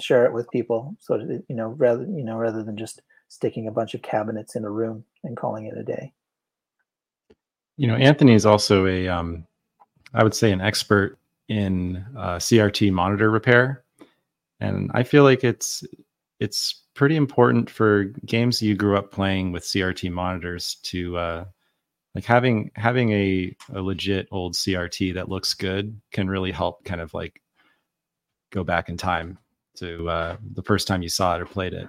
share 0.00 0.24
it 0.26 0.32
with 0.32 0.50
people. 0.50 0.96
So 1.00 1.18
that, 1.18 1.44
you 1.48 1.56
know, 1.56 1.68
rather 1.68 2.04
you 2.04 2.24
know, 2.24 2.36
rather 2.36 2.62
than 2.62 2.76
just 2.76 3.02
sticking 3.28 3.68
a 3.68 3.72
bunch 3.72 3.94
of 3.94 4.02
cabinets 4.02 4.56
in 4.56 4.64
a 4.64 4.70
room 4.70 5.04
and 5.24 5.36
calling 5.36 5.66
it 5.66 5.76
a 5.76 5.82
day. 5.82 6.12
You 7.76 7.88
know, 7.88 7.96
Anthony 7.96 8.34
is 8.34 8.46
also 8.46 8.86
a, 8.86 9.08
um, 9.08 9.46
I 10.14 10.22
would 10.22 10.34
say, 10.34 10.52
an 10.52 10.60
expert 10.60 11.18
in 11.48 12.04
uh, 12.16 12.36
CRT 12.36 12.92
monitor 12.92 13.30
repair, 13.30 13.84
and 14.60 14.90
I 14.94 15.02
feel 15.02 15.24
like 15.24 15.44
it's 15.44 15.84
it's 16.40 16.82
pretty 16.94 17.16
important 17.16 17.68
for 17.68 18.04
games 18.24 18.62
you 18.62 18.74
grew 18.74 18.96
up 18.96 19.10
playing 19.10 19.52
with 19.52 19.64
CRT 19.64 20.10
monitors 20.12 20.76
to 20.84 21.16
uh, 21.16 21.44
like 22.14 22.24
having 22.24 22.70
having 22.76 23.12
a, 23.12 23.56
a 23.72 23.82
legit 23.82 24.28
old 24.30 24.54
CRT 24.54 25.14
that 25.14 25.28
looks 25.28 25.54
good 25.54 26.00
can 26.12 26.28
really 26.28 26.52
help 26.52 26.84
kind 26.84 27.00
of 27.00 27.12
like 27.12 27.40
go 28.52 28.62
back 28.62 28.88
in 28.88 28.96
time 28.96 29.38
to 29.76 30.08
uh, 30.08 30.36
the 30.52 30.62
first 30.62 30.86
time 30.86 31.02
you 31.02 31.08
saw 31.08 31.34
it 31.34 31.42
or 31.42 31.46
played 31.46 31.72
it. 31.72 31.88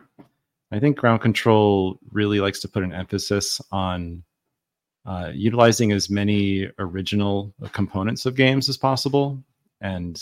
I 0.72 0.80
think 0.80 0.98
Ground 0.98 1.22
Kontrol 1.22 1.98
really 2.12 2.40
likes 2.40 2.60
to 2.62 2.68
put 2.68 2.84
an 2.84 2.92
emphasis 2.92 3.62
on 3.72 4.24
uh, 5.06 5.32
utilizing 5.34 5.92
as 5.92 6.10
many 6.10 6.70
original 6.80 7.54
components 7.72 8.26
of 8.26 8.36
games 8.36 8.70
as 8.70 8.78
possible. 8.78 9.44
And, 9.82 10.22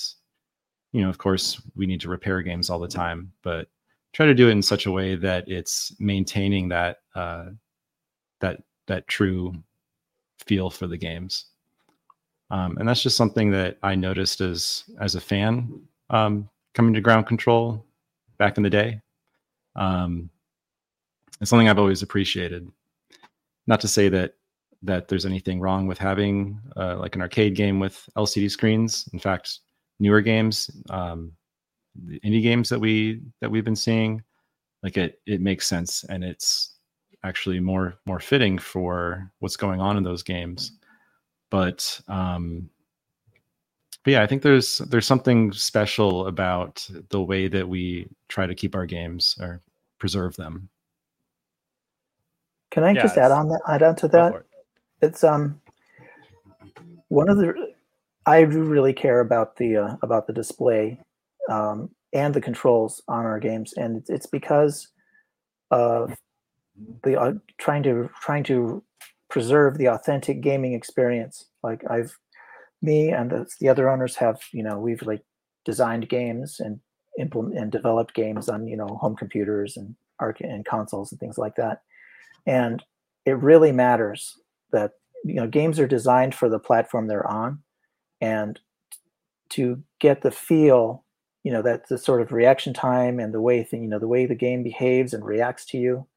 you 0.92 1.02
know, 1.02 1.10
of 1.10 1.18
course, 1.18 1.62
we 1.76 1.86
need 1.86 2.02
to 2.02 2.10
repair 2.10 2.42
games 2.42 2.70
all 2.70 2.80
the 2.80 2.88
time, 2.88 3.32
but 3.44 3.68
try 4.12 4.26
to 4.26 4.34
do 4.34 4.48
it 4.48 4.52
in 4.52 4.62
such 4.62 4.86
a 4.86 4.92
way 4.92 5.16
that 5.16 5.48
it's 5.48 5.96
maintaining 6.00 6.70
that 6.70 6.98
uh, 7.16 7.46
that 8.40 8.62
that 8.88 9.08
true 9.08 9.54
feel 10.46 10.70
for 10.70 10.88
the 10.88 10.98
games. 10.98 11.46
Um, 12.52 12.78
and 12.78 12.88
that's 12.88 13.02
just 13.02 13.18
something 13.18 13.52
that 13.52 13.78
I 13.84 13.96
noticed 13.96 14.42
as 14.42 14.84
as 15.00 15.16
a 15.16 15.22
fan 15.22 15.82
um, 16.10 16.50
coming 16.74 16.94
to 16.94 17.02
Ground 17.02 17.26
Kontrol 17.26 17.84
back 18.38 18.58
in 18.58 18.64
the 18.64 18.70
day. 18.70 19.02
Um, 19.76 20.30
it's 21.42 21.50
something 21.50 21.70
I've 21.70 21.80
always 21.80 22.04
appreciated. 22.04 22.70
Not 23.66 23.82
to 23.82 23.88
say 23.88 24.10
that 24.10 24.36
that 24.84 25.08
there's 25.08 25.26
anything 25.26 25.60
wrong 25.60 25.88
with 25.88 25.98
having 25.98 26.60
uh, 26.78 26.98
like 26.98 27.16
an 27.16 27.22
arcade 27.22 27.56
game 27.56 27.80
with 27.80 28.08
LCD 28.18 28.52
screens. 28.52 29.08
In 29.14 29.20
fact, 29.20 29.60
newer 30.00 30.22
games, 30.22 30.70
um, 30.90 31.32
the 32.06 32.20
indie 32.22 32.42
games 32.42 32.70
that 32.70 32.80
we 32.80 33.22
that 33.42 33.50
we've 33.52 33.66
been 33.66 33.76
seeing, 33.76 34.22
like 34.84 34.98
it 34.98 35.22
it 35.26 35.42
makes 35.42 35.68
sense 35.68 36.04
and 36.06 36.24
it's 36.24 36.76
actually 37.24 37.60
more 37.60 37.96
more 38.06 38.20
fitting 38.20 38.58
for 38.58 39.32
what's 39.40 39.58
going 39.58 39.80
on 39.80 39.98
in 39.98 40.04
those 40.04 40.24
games. 40.24 40.74
But 41.50 42.00
um, 42.08 42.70
but 44.04 44.12
yeah, 44.12 44.24
I 44.24 44.28
think 44.28 44.42
there's 44.42 44.80
there's 44.80 45.08
something 45.08 45.52
special 45.54 46.28
about 46.28 46.86
the 47.10 47.22
way 47.22 47.48
that 47.48 47.68
we 47.68 48.08
try 48.28 48.46
to 48.46 48.56
keep 48.56 48.76
our 48.76 48.86
games 48.86 49.38
or 49.40 49.62
preserve 50.00 50.36
them. 50.36 50.70
Can 52.72 52.84
I 52.84 52.94
Yeah, 52.94 53.04
just 53.04 53.18
add 53.18 53.32
on 53.32 53.48
that? 53.50 53.62
Add 53.70 53.84
on 53.84 53.96
to 53.98 54.08
Go 54.10 54.10
that. 54.10 54.34
It's 55.04 55.24
um 55.24 55.62
one 57.10 57.30
of 57.30 57.38
the 57.38 57.54
I 58.26 58.44
do 58.46 58.64
really 58.64 58.94
care 58.94 59.20
about 59.20 59.58
the 59.58 59.78
uh, 59.78 59.96
about 60.02 60.28
the 60.28 60.34
display 60.34 61.00
um, 61.50 61.90
and 62.14 62.34
the 62.34 62.42
controls 62.42 63.02
on 63.08 63.26
our 63.26 63.40
games, 63.40 63.74
and 63.74 63.98
it's, 63.98 64.10
it's 64.10 64.26
because 64.26 64.88
of 65.72 66.16
the 67.04 67.20
uh, 67.20 67.34
trying 67.58 67.84
to 67.84 68.10
trying 68.22 68.44
to 68.46 68.82
preserve 69.30 69.78
the 69.78 69.88
authentic 69.88 70.42
gaming 70.42 70.74
experience. 70.74 71.46
Like 71.64 71.84
I've 71.90 72.18
me 72.82 73.10
and 73.10 73.30
the, 73.32 73.46
the 73.60 73.70
other 73.70 73.90
owners 73.90 74.16
have 74.16 74.40
you 74.54 74.64
know 74.64 74.80
we've 74.80 75.02
like 75.02 75.24
designed 75.66 76.08
games 76.08 76.60
and 76.60 76.80
implement 77.20 77.58
and 77.58 77.72
developed 77.72 78.14
games 78.14 78.48
on 78.48 78.68
you 78.68 78.78
know 78.78 78.88
home 79.02 79.16
computers 79.18 79.76
and 79.76 79.96
arcade 80.22 80.50
and 80.50 80.66
consoles 80.66 81.12
and 81.12 81.20
things 81.20 81.38
like 81.38 81.56
that, 81.56 81.82
and 82.46 82.84
it 83.26 83.38
really 83.38 83.74
matters 83.74 84.38
that 84.74 84.92
you 85.24 85.36
know 85.36 85.48
games 85.48 85.80
are 85.80 85.88
designed 85.88 86.36
for 86.36 86.50
the 86.50 86.60
platform 86.60 87.08
they're 87.08 87.28
on. 87.28 87.60
And 88.22 88.60
to 89.50 89.84
get 90.00 90.22
the 90.22 90.32
feel 90.32 91.04
you 91.44 91.52
know 91.52 91.62
that 91.62 91.88
the 91.90 91.98
sort 91.98 92.22
of 92.22 92.32
reaction 92.32 92.74
time 92.74 93.20
and 93.20 93.34
the 93.34 93.42
way 93.42 93.64
thing 93.64 93.84
you 93.84 93.90
know 93.90 94.00
the 94.00 94.08
way 94.08 94.26
the 94.26 94.36
game 94.36 94.64
behaves 94.64 95.14
and 95.14 95.26
reacts 95.26 95.66
to 95.66 95.78
you 95.78 96.08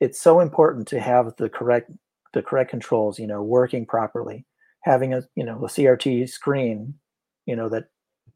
it's 0.00 0.20
so 0.20 0.38
important 0.38 0.86
to 0.86 1.00
have 1.00 1.34
the 1.36 1.48
correct 1.48 1.90
the 2.32 2.42
correct 2.42 2.70
controls 2.70 3.18
you 3.18 3.26
know 3.26 3.42
working 3.42 3.84
properly 3.84 4.46
having 4.82 5.12
a 5.12 5.22
you 5.34 5.44
know 5.44 5.56
a 5.64 5.68
crt 5.68 6.28
screen 6.28 6.94
you 7.44 7.56
know 7.56 7.68
that 7.68 7.86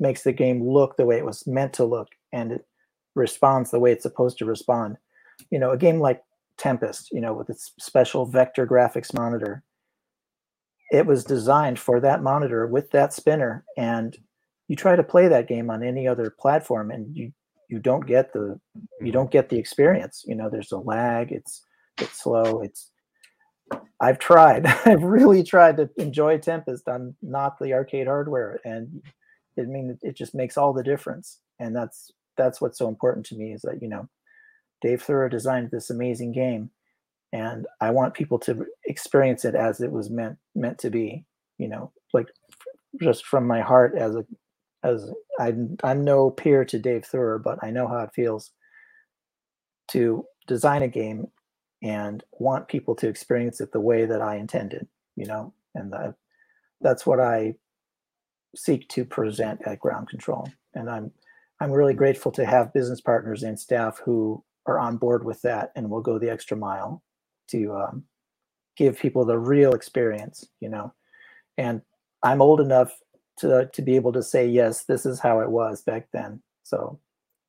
makes 0.00 0.22
the 0.22 0.32
game 0.32 0.68
look 0.68 0.96
the 0.96 1.06
way 1.06 1.16
it 1.16 1.24
was 1.24 1.46
meant 1.46 1.72
to 1.72 1.84
look 1.84 2.08
and 2.32 2.52
it 2.52 2.66
responds 3.14 3.70
the 3.70 3.78
way 3.78 3.92
it's 3.92 4.02
supposed 4.02 4.38
to 4.38 4.44
respond. 4.44 4.96
You 5.50 5.58
know 5.58 5.70
a 5.70 5.76
game 5.76 6.00
like 6.00 6.22
tempest 6.62 7.10
you 7.10 7.20
know 7.20 7.34
with 7.34 7.50
its 7.50 7.72
special 7.78 8.26
vector 8.26 8.66
graphics 8.66 9.12
monitor. 9.12 9.62
It 10.92 11.06
was 11.06 11.24
designed 11.24 11.78
for 11.78 12.00
that 12.00 12.22
monitor 12.22 12.66
with 12.66 12.90
that 12.90 13.12
spinner 13.12 13.64
and 13.76 14.16
you 14.68 14.76
try 14.76 14.94
to 14.94 15.02
play 15.02 15.26
that 15.28 15.48
game 15.48 15.70
on 15.70 15.82
any 15.82 16.06
other 16.06 16.34
platform 16.38 16.90
and 16.90 17.16
you 17.16 17.32
you 17.68 17.78
don't 17.78 18.06
get 18.06 18.32
the 18.32 18.60
you 19.00 19.06
hmm. 19.06 19.10
don't 19.10 19.30
get 19.30 19.48
the 19.48 19.58
experience. 19.58 20.24
You 20.26 20.36
know 20.36 20.48
there's 20.50 20.72
a 20.72 20.78
lag 20.78 21.32
it's 21.32 21.64
it's 22.00 22.22
slow 22.22 22.62
it's 22.62 22.90
i've 24.00 24.18
tried 24.18 24.66
i've 24.86 25.02
really 25.02 25.42
tried 25.42 25.76
to 25.76 25.88
enjoy 25.96 26.38
tempest 26.38 26.88
on 26.88 27.14
not 27.22 27.58
the 27.58 27.72
arcade 27.72 28.06
hardware 28.06 28.60
and 28.64 29.02
i 29.58 29.62
mean 29.62 29.98
it 30.02 30.16
just 30.16 30.34
makes 30.34 30.56
all 30.56 30.72
the 30.72 30.82
difference 30.82 31.40
and 31.58 31.74
that's 31.74 32.10
that's 32.36 32.60
what's 32.60 32.78
so 32.78 32.88
important 32.88 33.26
to 33.26 33.36
me 33.36 33.52
is 33.52 33.62
that 33.62 33.80
you 33.82 33.88
know 33.88 34.08
Dave 34.82 35.02
Theurer 35.02 35.30
designed 35.30 35.70
this 35.70 35.90
amazing 35.90 36.32
game 36.32 36.70
and 37.32 37.66
i 37.80 37.90
want 37.90 38.12
people 38.12 38.38
to 38.38 38.66
experience 38.84 39.44
it 39.44 39.54
as 39.54 39.80
it 39.80 39.90
was 39.90 40.10
meant 40.10 40.36
meant 40.54 40.78
to 40.78 40.90
be 40.90 41.24
you 41.56 41.66
know 41.66 41.90
like 42.12 42.26
just 43.00 43.24
from 43.24 43.46
my 43.46 43.62
heart 43.62 43.94
as 43.96 44.14
a 44.14 44.24
as 44.82 45.10
I'm, 45.38 45.76
I'm 45.84 46.04
no 46.04 46.30
peer 46.30 46.64
to 46.64 46.78
Dave 46.78 47.02
Theurer, 47.02 47.42
but 47.42 47.58
I 47.62 47.70
know 47.70 47.86
how 47.86 47.98
it 47.98 48.14
feels 48.14 48.50
to 49.88 50.26
design 50.46 50.82
a 50.82 50.88
game 50.88 51.26
and 51.82 52.22
want 52.32 52.68
people 52.68 52.94
to 52.96 53.08
experience 53.08 53.60
it 53.60 53.72
the 53.72 53.80
way 53.80 54.04
that 54.04 54.20
I 54.20 54.36
intended, 54.36 54.86
you 55.16 55.26
know, 55.26 55.52
and 55.74 55.92
that, 55.92 56.14
that's 56.80 57.06
what 57.06 57.20
I 57.20 57.54
seek 58.56 58.88
to 58.90 59.04
present 59.04 59.60
at 59.66 59.80
Ground 59.80 60.08
Kontrol. 60.12 60.52
And 60.74 60.90
I'm 60.90 61.12
I'm 61.60 61.70
really 61.70 61.94
grateful 61.94 62.32
to 62.32 62.44
have 62.44 62.72
business 62.72 63.00
partners 63.00 63.44
and 63.44 63.58
staff 63.58 64.00
who 64.04 64.42
are 64.66 64.78
on 64.78 64.96
board 64.96 65.24
with 65.24 65.42
that 65.42 65.72
and 65.76 65.90
will 65.90 66.00
go 66.00 66.18
the 66.18 66.30
extra 66.30 66.56
mile 66.56 67.02
to 67.48 67.74
um, 67.74 68.04
give 68.76 68.98
people 68.98 69.24
the 69.24 69.38
real 69.38 69.72
experience, 69.72 70.46
you 70.60 70.68
know. 70.68 70.92
And 71.58 71.82
I'm 72.22 72.42
old 72.42 72.60
enough 72.60 72.92
to 73.38 73.68
to 73.72 73.82
be 73.82 73.96
able 73.96 74.12
to 74.12 74.22
say 74.22 74.46
yes, 74.46 74.84
this 74.84 75.06
is 75.06 75.20
how 75.20 75.40
it 75.40 75.50
was 75.50 75.82
back 75.82 76.08
then. 76.12 76.42
So 76.62 77.00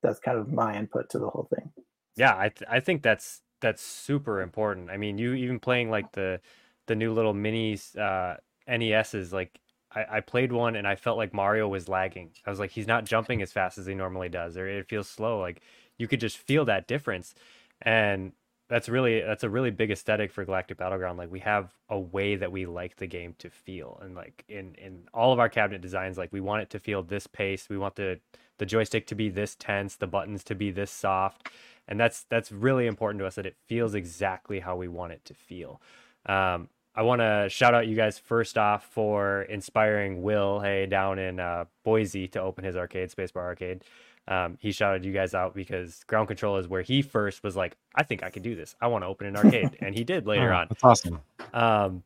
that's 0.01 0.19
kind 0.19 0.37
of 0.37 0.51
my 0.51 0.77
input 0.77 1.09
to 1.11 1.19
the 1.19 1.29
whole 1.29 1.47
thing. 1.53 1.71
Yeah, 2.15 2.35
I 2.37 2.49
th- 2.49 2.69
I 2.69 2.79
think 2.79 3.01
that's 3.01 3.41
that's 3.61 3.81
super 3.81 4.41
important. 4.41 4.89
I 4.89 4.97
mean, 4.97 5.17
you 5.17 5.33
even 5.33 5.59
playing 5.59 5.89
like 5.89 6.11
the 6.13 6.41
the 6.87 6.95
new 6.95 7.13
little 7.13 7.33
mini 7.33 7.79
uh, 7.99 8.35
NESs, 8.67 9.31
like 9.33 9.59
I, 9.95 10.17
I 10.17 10.19
played 10.19 10.51
one 10.51 10.75
and 10.75 10.87
I 10.87 10.95
felt 10.95 11.17
like 11.17 11.33
Mario 11.33 11.67
was 11.67 11.87
lagging. 11.87 12.31
I 12.45 12.49
was 12.49 12.59
like, 12.59 12.71
he's 12.71 12.87
not 12.87 13.05
jumping 13.05 13.41
as 13.41 13.51
fast 13.51 13.77
as 13.77 13.85
he 13.85 13.93
normally 13.95 14.29
does, 14.29 14.57
or 14.57 14.67
it 14.67 14.89
feels 14.89 15.09
slow. 15.09 15.39
Like 15.39 15.61
you 15.97 16.07
could 16.07 16.19
just 16.19 16.37
feel 16.37 16.65
that 16.65 16.87
difference, 16.87 17.35
and 17.81 18.33
that's 18.69 18.89
really 18.89 19.21
that's 19.21 19.43
a 19.43 19.49
really 19.49 19.71
big 19.71 19.91
aesthetic 19.91 20.31
for 20.31 20.45
Galactic 20.45 20.77
Battleground. 20.77 21.17
Like 21.17 21.31
we 21.31 21.39
have 21.39 21.71
a 21.89 21.99
way 21.99 22.35
that 22.35 22.51
we 22.51 22.65
like 22.65 22.95
the 22.95 23.07
game 23.07 23.35
to 23.39 23.49
feel, 23.49 23.99
and 24.01 24.15
like 24.15 24.43
in 24.47 24.75
in 24.75 25.03
all 25.13 25.33
of 25.33 25.39
our 25.39 25.49
cabinet 25.49 25.81
designs, 25.81 26.17
like 26.17 26.31
we 26.31 26.41
want 26.41 26.61
it 26.63 26.69
to 26.71 26.79
feel 26.79 27.03
this 27.03 27.27
pace. 27.27 27.69
We 27.69 27.77
want 27.77 27.95
the 27.95 28.19
the 28.57 28.65
joystick 28.65 29.07
to 29.07 29.15
be 29.15 29.29
this 29.29 29.55
tense, 29.55 29.95
the 29.95 30.07
buttons 30.07 30.43
to 30.45 30.55
be 30.55 30.71
this 30.71 30.91
soft, 30.91 31.49
and 31.87 31.99
that's 31.99 32.23
that's 32.29 32.51
really 32.51 32.87
important 32.87 33.19
to 33.19 33.27
us 33.27 33.35
that 33.35 33.45
it 33.45 33.57
feels 33.67 33.93
exactly 33.93 34.59
how 34.59 34.75
we 34.75 34.87
want 34.87 35.13
it 35.13 35.25
to 35.25 35.33
feel. 35.33 35.81
Um, 36.25 36.69
I 36.95 37.01
want 37.01 37.21
to 37.21 37.47
shout 37.49 37.73
out 37.73 37.87
you 37.87 37.95
guys 37.95 38.19
first 38.19 38.57
off 38.57 38.85
for 38.85 39.43
inspiring 39.43 40.21
Will 40.21 40.59
hey, 40.59 40.85
down 40.85 41.17
in 41.17 41.39
uh, 41.39 41.65
Boise 41.83 42.27
to 42.29 42.41
open 42.41 42.63
his 42.63 42.75
arcade, 42.75 43.09
Spacebar 43.09 43.37
Arcade. 43.37 43.83
Um, 44.27 44.57
he 44.61 44.71
shouted 44.71 45.03
you 45.03 45.11
guys 45.11 45.33
out 45.33 45.53
because 45.53 46.03
Ground 46.07 46.29
Kontrol 46.29 46.59
is 46.59 46.67
where 46.67 46.81
he 46.81 47.01
first 47.01 47.43
was 47.43 47.55
like, 47.55 47.75
I 47.95 48.03
think 48.03 48.23
I 48.23 48.29
can 48.29 48.41
do 48.43 48.55
this. 48.55 48.75
I 48.81 48.87
want 48.87 49.03
to 49.03 49.07
open 49.07 49.27
an 49.27 49.35
arcade. 49.43 49.77
and 49.81 49.93
he 49.95 50.03
did 50.03 50.25
later 50.25 50.53
Oh, 50.53 50.57
on. 50.57 50.67
That's 50.69 50.83
awesome. 50.83 51.19
Um, 51.53 52.03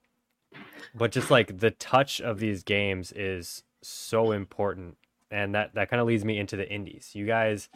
but 0.95 1.11
just 1.11 1.29
like 1.29 1.59
the 1.59 1.71
touch 1.71 2.21
of 2.21 2.39
these 2.39 2.63
games 2.63 3.11
is 3.11 3.63
so 3.83 4.31
important. 4.31 4.97
And 5.29 5.53
that, 5.55 5.75
that 5.75 5.89
kind 5.89 6.01
of 6.01 6.07
leads 6.07 6.25
me 6.25 6.39
into 6.39 6.55
the 6.55 6.67
indies. 6.71 7.11
You 7.13 7.25
guys, 7.25 7.69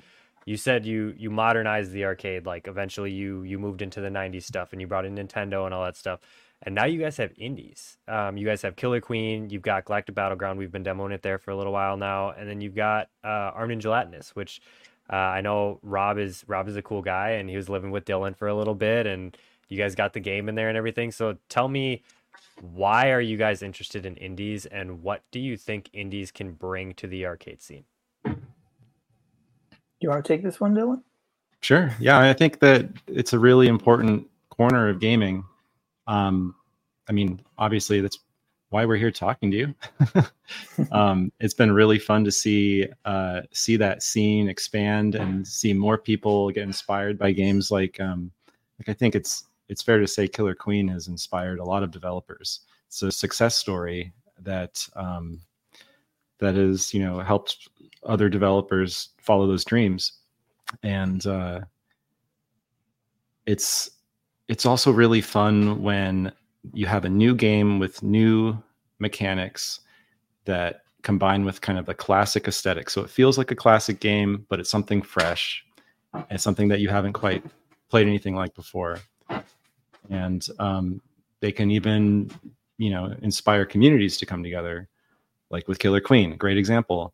you 0.46 0.58
said 0.58 0.86
you 0.88 1.14
you 1.18 1.30
modernized 1.30 1.92
the 1.92 2.04
arcade 2.06 2.48
like 2.48 2.68
eventually 2.68 3.12
you 3.12 3.44
you 3.44 3.60
moved 3.60 3.84
into 3.84 4.02
the 4.02 4.10
90s 4.10 4.42
stuff 4.44 4.72
and 4.72 4.82
you 4.82 4.88
brought 4.88 5.06
in 5.06 5.14
nintendo 5.16 5.66
and 5.66 5.74
all 5.74 5.84
that 5.84 5.96
stuff 5.96 6.20
and 6.64 6.76
now 6.76 6.86
you 6.86 7.00
guys 7.00 7.18
have 7.18 7.32
indies 7.38 7.98
um, 8.08 8.38
you 8.38 8.46
guys 8.46 8.62
have 8.62 8.76
killer 8.76 9.02
queen 9.02 9.50
you've 9.50 9.62
got 9.62 9.86
galactic 9.86 10.16
battleground 10.16 10.58
we've 10.58 10.72
been 10.72 10.84
demoing 10.84 11.12
it 11.12 11.22
there 11.22 11.38
for 11.38 11.52
a 11.52 11.56
little 11.56 11.74
while 11.74 11.98
now 11.98 12.32
and 12.32 12.50
then 12.50 12.62
you've 12.62 12.76
got 12.76 13.10
uh, 13.24 13.52
armed 13.54 13.72
and 13.72 13.82
gelatinous 13.82 14.36
which 14.36 14.62
uh, 15.12 15.16
i 15.16 15.42
know 15.42 15.80
rob 15.84 16.18
is 16.18 16.44
rob 16.48 16.68
is 16.68 16.76
a 16.76 16.82
cool 16.82 17.02
guy 17.02 17.32
and 17.32 17.50
he 17.50 17.56
was 17.56 17.70
living 17.70 17.92
with 17.92 18.06
dylan 18.06 18.36
for 18.36 18.48
a 18.48 18.56
little 18.56 18.76
bit 18.76 19.06
and 19.06 19.38
you 19.70 19.78
guys 19.78 19.96
got 19.96 20.14
the 20.14 20.20
game 20.20 20.50
in 20.50 20.56
there 20.56 20.70
and 20.70 20.78
everything 20.78 21.12
so 21.12 21.38
tell 21.50 21.68
me 21.68 22.02
why 22.62 23.12
are 23.12 23.22
you 23.22 23.38
guys 23.38 23.62
interested 23.62 24.06
in 24.06 24.16
indies 24.18 24.66
and 24.68 25.02
what 25.02 25.24
do 25.32 25.40
you 25.40 25.58
think 25.58 25.90
indies 25.94 26.32
can 26.32 26.54
bring 26.54 26.94
to 26.96 27.08
the 27.08 27.26
arcade 27.26 27.62
scene? 27.62 27.86
You 30.00 30.10
want 30.10 30.24
to 30.24 30.28
take 30.28 30.44
this 30.44 30.60
one, 30.60 30.76
Dylan? 30.76 31.02
Sure. 31.62 31.94
Yeah, 32.00 32.20
I 32.20 32.34
think 32.34 32.60
that 32.60 32.90
it's 33.08 33.34
a 33.34 33.40
really 33.40 33.68
important 33.68 34.28
corner 34.50 34.90
of 34.90 35.00
gaming. 35.00 35.44
Um, 36.12 36.56
I 37.08 37.14
mean, 37.14 37.42
obviously, 37.58 38.02
that's 38.02 38.20
why 38.70 38.86
we're 38.86 38.98
here 38.98 39.12
talking 39.12 39.50
to 39.52 39.58
you. 39.58 39.76
um, 40.92 41.32
it's 41.40 41.54
been 41.54 41.72
really 41.72 42.00
fun 42.00 42.26
to 42.26 42.32
see 42.32 42.86
uh, 43.06 43.42
see 43.54 43.78
that 43.78 44.04
scene 44.04 44.50
expand 44.50 45.16
and 45.16 45.48
see 45.48 45.74
more 45.74 45.98
people 45.98 46.52
get 46.52 46.64
inspired 46.64 47.18
by 47.18 47.32
games 47.32 47.72
like 47.72 47.98
um, 48.02 48.30
like 48.78 48.90
I 48.90 48.94
think 48.94 49.16
it's 49.16 49.46
it's 49.70 49.82
fair 49.82 50.00
to 50.00 50.08
say 50.08 50.28
Killer 50.28 50.54
Queen 50.54 50.86
has 50.90 51.08
inspired 51.08 51.60
a 51.60 51.64
lot 51.64 51.82
of 51.82 51.92
developers. 51.92 52.62
It's 52.88 53.02
a 53.04 53.12
success 53.12 53.56
story 53.56 54.12
that 54.42 54.86
um, 54.98 55.40
that 56.40 56.56
has 56.56 56.94
you 56.94 57.02
know 57.02 57.20
helped 57.20 57.70
other 58.04 58.28
developers 58.28 59.10
follow 59.18 59.48
those 59.48 59.64
dreams, 59.64 60.20
and 60.84 61.26
uh, 61.26 61.62
it's 63.46 63.92
it's 64.52 64.66
also 64.66 64.92
really 64.92 65.22
fun 65.22 65.82
when 65.82 66.30
you 66.74 66.86
have 66.86 67.06
a 67.06 67.10
new 67.10 67.34
game 67.34 67.80
with 67.80 68.04
new 68.04 68.62
mechanics 69.00 69.80
that 70.44 70.82
combine 71.04 71.46
with 71.46 71.62
kind 71.62 71.80
of 71.80 71.86
the 71.86 71.94
classic 71.94 72.50
aesthetic. 72.50 72.90
So 72.90 73.02
it 73.02 73.10
feels 73.10 73.38
like 73.38 73.52
a 73.52 73.56
classic 73.56 74.02
game, 74.02 74.46
but 74.50 74.60
it's 74.60 74.70
something 74.70 75.02
fresh 75.02 75.64
and 76.30 76.40
something 76.40 76.68
that 76.68 76.82
you 76.82 76.90
haven't 76.90 77.14
quite 77.14 77.46
played 77.90 78.08
anything 78.08 78.36
like 78.36 78.54
before. 78.54 79.00
And 80.10 80.46
um, 80.60 81.02
they 81.40 81.54
can 81.54 81.72
even, 81.72 82.30
you 82.78 82.90
know, 82.90 83.16
inspire 83.22 83.66
communities 83.66 84.18
to 84.18 84.26
come 84.26 84.44
together, 84.44 84.90
like 85.50 85.70
with 85.70 85.80
Killer 85.80 86.02
Queen, 86.02 86.36
great 86.36 86.58
example. 86.58 87.14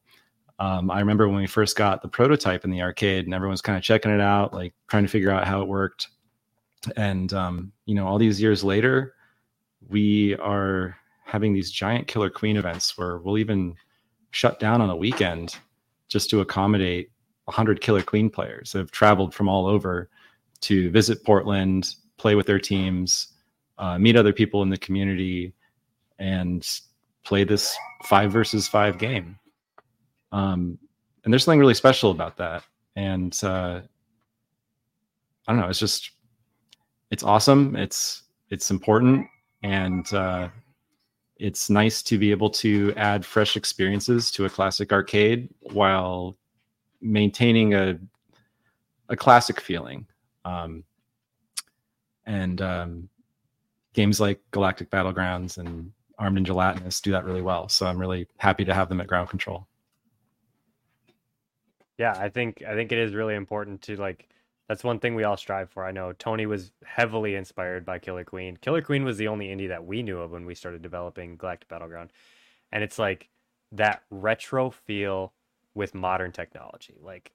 Um, 0.57 0.89
I 0.89 0.99
remember 1.01 1.27
when 1.27 1.37
we 1.37 1.45
first 1.45 1.75
got 1.75 2.01
the 2.01 2.07
prototype 2.07 2.65
in 2.65 2.71
the 2.71 2.81
arcade, 2.81 3.25
and 3.25 3.33
everyone's 3.35 3.61
kind 3.61 3.77
of 3.77 3.83
checking 3.83 4.09
it 4.09 4.21
out, 4.21 4.55
like 4.55 4.73
trying 4.87 5.03
to 5.03 5.09
figure 5.09 5.29
out 5.29 5.45
how 5.45 5.61
it 5.61 5.67
worked. 5.67 6.07
And 6.95 7.33
um, 7.33 7.71
you 7.85 7.95
know, 7.95 8.07
all 8.07 8.17
these 8.17 8.41
years 8.41 8.63
later, 8.63 9.15
we 9.89 10.35
are 10.35 10.95
having 11.23 11.53
these 11.53 11.71
giant 11.71 12.07
Killer 12.07 12.29
Queen 12.29 12.57
events 12.57 12.97
where 12.97 13.17
we'll 13.17 13.37
even 13.37 13.75
shut 14.31 14.59
down 14.59 14.81
on 14.81 14.89
a 14.89 14.95
weekend 14.95 15.57
just 16.07 16.29
to 16.29 16.41
accommodate 16.41 17.11
100 17.45 17.81
Killer 17.81 18.01
Queen 18.01 18.29
players 18.29 18.71
that 18.71 18.79
have 18.79 18.91
traveled 18.91 19.33
from 19.33 19.49
all 19.49 19.67
over 19.67 20.09
to 20.61 20.89
visit 20.89 21.23
Portland, 21.23 21.95
play 22.17 22.35
with 22.35 22.45
their 22.45 22.59
teams, 22.59 23.33
uh, 23.77 23.97
meet 23.97 24.15
other 24.15 24.33
people 24.33 24.63
in 24.63 24.69
the 24.69 24.77
community, 24.77 25.53
and 26.19 26.67
play 27.23 27.43
this 27.43 27.77
five 28.03 28.31
versus 28.31 28.67
five 28.67 28.97
game. 28.97 29.37
Um, 30.31 30.77
and 31.23 31.33
there's 31.33 31.43
something 31.43 31.59
really 31.59 31.73
special 31.73 32.11
about 32.11 32.37
that. 32.37 32.63
And 32.95 33.37
uh, 33.43 33.81
I 35.47 35.51
don't 35.51 35.59
know, 35.61 35.67
it's 35.67 35.79
just, 35.79 36.11
it's 37.11 37.23
awesome. 37.23 37.75
It's, 37.75 38.23
it's 38.49 38.71
important 38.71 39.27
and 39.63 40.11
uh, 40.13 40.49
it's 41.37 41.69
nice 41.69 42.01
to 42.03 42.17
be 42.17 42.31
able 42.31 42.49
to 42.49 42.93
add 42.95 43.25
fresh 43.25 43.55
experiences 43.55 44.31
to 44.31 44.45
a 44.45 44.49
classic 44.49 44.91
arcade 44.91 45.49
while 45.61 46.37
maintaining 47.01 47.73
a 47.73 47.99
a 49.09 49.15
classic 49.15 49.59
feeling. 49.59 50.05
Um, 50.45 50.83
and 52.25 52.61
um, 52.61 53.09
games 53.93 54.19
like 54.19 54.41
Galactic 54.51 54.89
Battlegrounds 54.89 55.57
and 55.57 55.91
Armed 56.19 56.37
and 56.37 56.45
Gelatinous 56.45 56.99
do 56.99 57.11
that 57.11 57.23
really 57.23 57.41
well. 57.41 57.69
So 57.69 57.85
I'm 57.85 57.97
really 57.97 58.27
happy 58.37 58.65
to 58.65 58.73
have 58.73 58.89
them 58.89 58.99
at 58.99 59.07
Ground 59.07 59.29
Kontrol. 59.29 59.65
Yeah, 61.97 62.13
I 62.17 62.29
think 62.29 62.63
I 62.67 62.75
think 62.75 62.91
it 62.91 62.97
is 62.99 63.15
really 63.15 63.35
important 63.35 63.81
to 63.83 63.95
like 63.95 64.29
that's 64.67 64.83
one 64.83 64.99
thing 64.99 65.15
we 65.15 65.23
all 65.23 65.37
strive 65.37 65.69
for. 65.69 65.85
I 65.85 65.91
know 65.91 66.13
Tony 66.13 66.45
was 66.45 66.71
heavily 66.85 67.35
inspired 67.35 67.85
by 67.85 67.99
Killer 67.99 68.23
Queen. 68.23 68.57
Killer 68.57 68.81
Queen 68.81 69.05
was 69.05 69.17
the 69.17 69.29
only 69.29 69.47
indie 69.47 69.69
that 69.69 69.85
we 69.85 70.03
knew 70.03 70.19
of 70.19 70.31
when 70.31 70.45
we 70.45 70.55
started 70.55 70.81
developing 70.81 71.37
Galactic 71.37 71.69
Battleground. 71.69 72.11
And 72.71 72.83
it's 72.83 72.99
like 72.99 73.29
that 73.71 74.03
retro 74.09 74.69
feel 74.69 75.33
with 75.73 75.95
modern 75.95 76.31
technology. 76.31 76.95
Like 77.01 77.31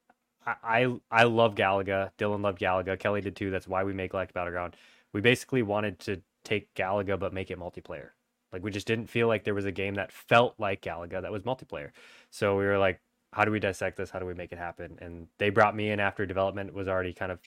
I 0.47 0.55
I, 0.63 0.97
I 1.11 1.25
love 1.25 1.55
Galaga. 1.55 2.11
Dylan 2.19 2.43
loved 2.43 2.61
Galaga. 2.61 2.99
Kelly 2.99 3.23
did 3.23 3.37
too. 3.37 3.51
That's 3.51 3.69
why 3.69 3.85
we 3.85 3.95
make 3.95 4.11
Galactic 4.11 4.35
Battleground. 4.35 4.77
We 5.13 5.21
basically 5.21 5.63
wanted 5.63 5.99
to 6.01 6.21
take 6.45 6.75
Galaga 6.75 7.19
but 7.19 7.33
make 7.33 7.51
it 7.51 7.59
multiplayer. 7.59 8.11
Like 8.53 8.63
we 8.63 8.71
just 8.71 8.87
didn't 8.87 9.07
feel 9.07 9.29
like 9.29 9.45
there 9.45 9.55
was 9.55 9.65
a 9.65 9.73
game 9.73 9.95
that 9.95 10.13
felt 10.13 10.55
like 10.59 10.83
Galaga 10.83 11.23
that 11.23 11.33
was 11.33 11.43
multiplayer. 11.43 11.91
So 12.31 12.59
we 12.59 12.65
were 12.65 12.79
like, 12.79 13.01
how 13.33 13.45
do 13.45 13.51
we 13.51 13.59
dissect 13.59 13.97
this? 13.97 14.11
How 14.11 14.19
do 14.19 14.27
we 14.27 14.35
make 14.35 14.53
it 14.53 14.59
happen? 14.59 14.99
And 15.01 15.27
they 15.39 15.51
brought 15.51 15.75
me 15.75 15.91
in 15.91 16.01
after 16.01 16.27
development 16.27 16.73
was 16.75 16.87
already 16.87 17.13
kind 17.13 17.33
of 17.33 17.41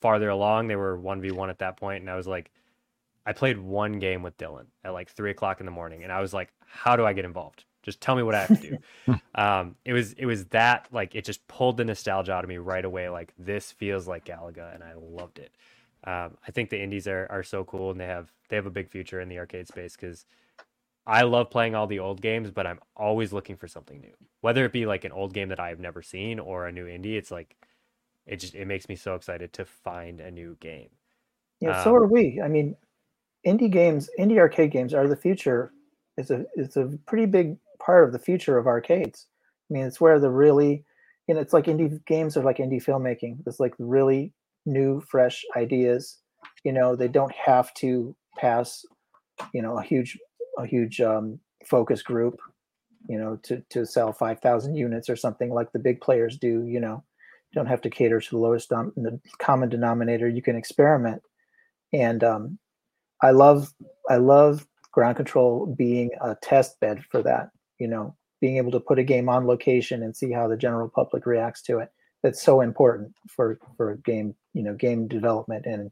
farther 0.00 0.30
along. 0.30 0.68
They 0.68 0.76
were 0.76 0.98
1v1 0.98 1.50
at 1.50 1.58
that 1.58 1.76
point, 1.76 2.00
And 2.00 2.10
I 2.10 2.16
was 2.16 2.26
like, 2.26 2.50
I 3.26 3.32
played 3.32 3.58
one 3.58 3.98
game 3.98 4.22
with 4.22 4.36
Dylan 4.38 4.66
at 4.82 4.92
like 4.92 5.10
three 5.10 5.30
o'clock 5.30 5.60
in 5.60 5.66
the 5.66 5.72
morning. 5.72 6.02
And 6.04 6.12
I 6.12 6.20
was 6.20 6.32
like, 6.32 6.52
how 6.66 6.96
do 6.96 7.04
I 7.04 7.12
get 7.12 7.24
involved? 7.24 7.64
Just 7.82 8.00
tell 8.00 8.16
me 8.16 8.22
what 8.22 8.34
I 8.34 8.46
have 8.46 8.60
to 8.60 8.78
do. 9.06 9.20
um, 9.34 9.76
it 9.84 9.92
was, 9.92 10.14
it 10.14 10.24
was 10.24 10.46
that 10.46 10.88
like, 10.90 11.14
it 11.14 11.24
just 11.24 11.46
pulled 11.48 11.76
the 11.76 11.84
nostalgia 11.84 12.32
out 12.32 12.44
of 12.44 12.48
me 12.48 12.56
right 12.56 12.84
away. 12.84 13.10
Like 13.10 13.34
this 13.38 13.72
feels 13.72 14.08
like 14.08 14.24
Galaga 14.24 14.74
and 14.74 14.82
I 14.82 14.94
loved 14.96 15.38
it. 15.38 15.52
Um, 16.04 16.36
I 16.46 16.50
think 16.50 16.70
the 16.70 16.82
indies 16.82 17.06
are, 17.06 17.26
are 17.30 17.42
so 17.42 17.64
cool 17.64 17.90
and 17.90 18.00
they 18.00 18.06
have, 18.06 18.32
they 18.48 18.56
have 18.56 18.66
a 18.66 18.70
big 18.70 18.90
future 18.90 19.20
in 19.20 19.28
the 19.28 19.38
arcade 19.38 19.68
space 19.68 19.96
because 19.96 20.24
I 21.06 21.22
love 21.22 21.50
playing 21.50 21.74
all 21.74 21.86
the 21.86 21.98
old 21.98 22.22
games, 22.22 22.50
but 22.50 22.66
I'm 22.66 22.80
always 22.96 23.32
looking 23.32 23.56
for 23.56 23.68
something 23.68 24.00
new. 24.00 24.14
Whether 24.40 24.64
it 24.64 24.72
be 24.72 24.86
like 24.86 25.04
an 25.04 25.12
old 25.12 25.34
game 25.34 25.50
that 25.50 25.60
I 25.60 25.68
have 25.68 25.80
never 25.80 26.02
seen 26.02 26.38
or 26.38 26.66
a 26.66 26.72
new 26.72 26.86
indie, 26.86 27.16
it's 27.16 27.30
like 27.30 27.56
it 28.26 28.36
just 28.36 28.54
it 28.54 28.66
makes 28.66 28.88
me 28.88 28.96
so 28.96 29.14
excited 29.14 29.52
to 29.54 29.64
find 29.64 30.20
a 30.20 30.30
new 30.30 30.56
game. 30.60 30.88
Yeah, 31.60 31.78
um, 31.78 31.84
so 31.84 31.94
are 31.94 32.06
we. 32.06 32.40
I 32.42 32.48
mean, 32.48 32.74
indie 33.46 33.70
games, 33.70 34.08
indie 34.18 34.38
arcade 34.38 34.70
games 34.70 34.94
are 34.94 35.06
the 35.06 35.16
future. 35.16 35.72
It's 36.16 36.30
a 36.30 36.44
it's 36.54 36.76
a 36.76 36.98
pretty 37.06 37.26
big 37.26 37.56
part 37.78 38.04
of 38.04 38.12
the 38.12 38.18
future 38.18 38.56
of 38.56 38.66
arcades. 38.66 39.26
I 39.70 39.74
mean, 39.74 39.84
it's 39.84 40.00
where 40.00 40.18
the 40.18 40.30
really, 40.30 40.84
you 41.26 41.34
know, 41.34 41.40
it's 41.40 41.52
like 41.52 41.66
indie 41.66 42.04
games 42.06 42.36
are 42.36 42.44
like 42.44 42.58
indie 42.58 42.82
filmmaking. 42.82 43.38
It's 43.46 43.60
like 43.60 43.74
really 43.78 44.32
new, 44.64 45.00
fresh 45.02 45.44
ideas. 45.56 46.18
You 46.64 46.72
know, 46.72 46.96
they 46.96 47.08
don't 47.08 47.34
have 47.34 47.74
to 47.74 48.16
pass, 48.38 48.84
you 49.52 49.60
know, 49.60 49.78
a 49.78 49.82
huge 49.82 50.18
a 50.58 50.66
huge 50.66 51.00
um, 51.00 51.38
focus 51.66 52.02
group, 52.02 52.40
you 53.08 53.18
know, 53.18 53.38
to 53.44 53.62
to 53.70 53.86
sell 53.86 54.12
five 54.12 54.40
thousand 54.40 54.76
units 54.76 55.08
or 55.08 55.16
something 55.16 55.52
like 55.52 55.72
the 55.72 55.78
big 55.78 56.00
players 56.00 56.38
do. 56.38 56.64
You 56.64 56.80
know, 56.80 57.04
you 57.50 57.60
don't 57.60 57.66
have 57.66 57.82
to 57.82 57.90
cater 57.90 58.20
to 58.20 58.30
the 58.30 58.38
lowest 58.38 58.68
dom- 58.70 58.92
the 58.96 59.20
common 59.38 59.68
denominator. 59.68 60.28
You 60.28 60.42
can 60.42 60.56
experiment, 60.56 61.22
and 61.92 62.22
um, 62.24 62.58
I 63.22 63.30
love 63.30 63.72
I 64.10 64.16
love 64.16 64.66
Ground 64.92 65.16
Kontrol 65.16 65.76
being 65.76 66.10
a 66.20 66.36
test 66.42 66.78
bed 66.80 67.04
for 67.10 67.22
that. 67.22 67.50
You 67.78 67.88
know, 67.88 68.16
being 68.40 68.56
able 68.56 68.72
to 68.72 68.80
put 68.80 68.98
a 68.98 69.04
game 69.04 69.28
on 69.28 69.46
location 69.46 70.02
and 70.02 70.16
see 70.16 70.30
how 70.30 70.48
the 70.48 70.56
general 70.56 70.88
public 70.88 71.26
reacts 71.26 71.62
to 71.62 71.78
it. 71.78 71.88
That's 72.22 72.42
so 72.42 72.60
important 72.60 73.12
for 73.28 73.58
for 73.76 73.96
game 74.04 74.34
you 74.52 74.62
know 74.62 74.74
game 74.74 75.08
development 75.08 75.66
and 75.66 75.90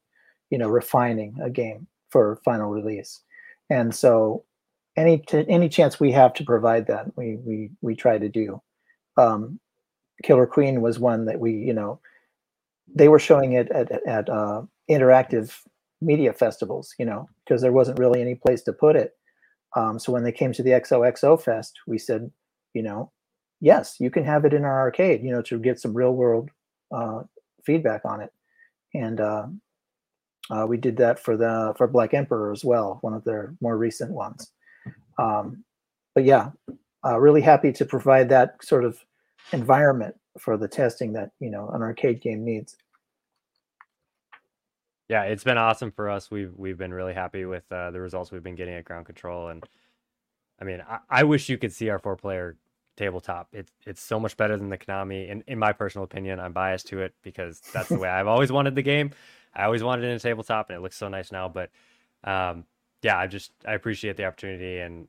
you 0.50 0.58
know 0.58 0.68
refining 0.68 1.36
a 1.42 1.50
game 1.50 1.86
for 2.10 2.40
final 2.44 2.70
release. 2.70 3.20
And 3.70 3.94
so 3.94 4.44
any 4.96 5.18
t- 5.18 5.44
any 5.48 5.68
chance 5.68 5.98
we 5.98 6.12
have 6.12 6.34
to 6.34 6.44
provide 6.44 6.86
that, 6.88 7.16
we 7.16 7.36
we 7.36 7.70
we 7.80 7.94
try 7.94 8.18
to 8.18 8.28
do. 8.28 8.60
Um, 9.16 9.60
Killer 10.22 10.46
Queen 10.46 10.80
was 10.80 10.98
one 10.98 11.24
that 11.26 11.40
we, 11.40 11.52
you 11.52 11.72
know, 11.72 12.00
they 12.94 13.08
were 13.08 13.18
showing 13.18 13.52
it 13.54 13.70
at 13.70 13.90
at 14.06 14.28
uh, 14.28 14.62
interactive 14.90 15.58
media 16.00 16.32
festivals, 16.32 16.94
you 16.98 17.06
know, 17.06 17.28
because 17.44 17.62
there 17.62 17.72
wasn't 17.72 17.98
really 17.98 18.20
any 18.20 18.34
place 18.34 18.62
to 18.62 18.72
put 18.72 18.96
it. 18.96 19.12
Um, 19.76 19.98
so 19.98 20.12
when 20.12 20.24
they 20.24 20.32
came 20.32 20.52
to 20.52 20.62
the 20.62 20.70
XOXO 20.70 21.40
Fest, 21.40 21.78
we 21.86 21.96
said, 21.98 22.30
you 22.74 22.82
know, 22.82 23.10
yes, 23.60 23.96
you 24.00 24.10
can 24.10 24.24
have 24.24 24.44
it 24.44 24.52
in 24.52 24.64
our 24.64 24.80
arcade, 24.80 25.22
you 25.22 25.30
know, 25.30 25.42
to 25.42 25.58
get 25.58 25.80
some 25.80 25.94
real 25.94 26.12
world 26.12 26.50
uh, 26.94 27.22
feedback 27.64 28.02
on 28.04 28.20
it. 28.20 28.30
And 28.94 29.20
uh, 29.20 29.46
uh, 30.50 30.66
we 30.68 30.76
did 30.76 30.98
that 30.98 31.18
for 31.18 31.36
the 31.36 31.72
for 31.78 31.86
Black 31.86 32.12
Emperor 32.12 32.52
as 32.52 32.64
well, 32.64 32.98
one 33.00 33.14
of 33.14 33.24
their 33.24 33.54
more 33.60 33.78
recent 33.78 34.10
ones. 34.10 34.50
Um, 35.18 35.64
but 36.14 36.24
yeah, 36.24 36.50
uh, 37.04 37.18
really 37.18 37.40
happy 37.40 37.72
to 37.72 37.84
provide 37.84 38.28
that 38.28 38.62
sort 38.62 38.84
of 38.84 38.98
environment 39.52 40.14
for 40.38 40.56
the 40.56 40.68
testing 40.68 41.12
that 41.12 41.30
you 41.40 41.50
know 41.50 41.68
an 41.72 41.82
arcade 41.82 42.20
game 42.20 42.44
needs. 42.44 42.76
Yeah, 45.08 45.24
it's 45.24 45.44
been 45.44 45.58
awesome 45.58 45.90
for 45.90 46.08
us. 46.08 46.30
We've 46.30 46.52
we've 46.56 46.78
been 46.78 46.94
really 46.94 47.14
happy 47.14 47.44
with 47.44 47.70
uh, 47.70 47.90
the 47.90 48.00
results 48.00 48.30
we've 48.30 48.42
been 48.42 48.54
getting 48.54 48.74
at 48.74 48.84
Ground 48.84 49.06
Kontrol, 49.06 49.50
and 49.50 49.64
I 50.60 50.64
mean, 50.64 50.82
I, 50.88 50.98
I 51.10 51.24
wish 51.24 51.48
you 51.48 51.58
could 51.58 51.72
see 51.72 51.90
our 51.90 51.98
four 51.98 52.16
player 52.16 52.56
tabletop. 52.96 53.48
It's 53.52 53.72
it's 53.84 54.02
so 54.02 54.18
much 54.20 54.36
better 54.36 54.56
than 54.56 54.68
the 54.68 54.78
Konami. 54.78 55.28
In 55.28 55.44
in 55.46 55.58
my 55.58 55.72
personal 55.72 56.04
opinion, 56.04 56.40
I'm 56.40 56.52
biased 56.52 56.86
to 56.88 57.00
it 57.00 57.14
because 57.22 57.60
that's 57.72 57.88
the 57.88 57.98
way 57.98 58.08
I've 58.10 58.26
always 58.26 58.52
wanted 58.52 58.74
the 58.74 58.82
game. 58.82 59.10
I 59.54 59.64
always 59.64 59.82
wanted 59.82 60.04
it 60.04 60.08
in 60.08 60.16
a 60.16 60.20
tabletop, 60.20 60.70
and 60.70 60.78
it 60.78 60.80
looks 60.80 60.96
so 60.96 61.08
nice 61.08 61.30
now. 61.30 61.48
But 61.48 61.70
um, 62.24 62.64
yeah, 63.02 63.18
I 63.18 63.26
just 63.26 63.52
I 63.66 63.74
appreciate 63.74 64.16
the 64.16 64.24
opportunity 64.24 64.78
and 64.78 65.08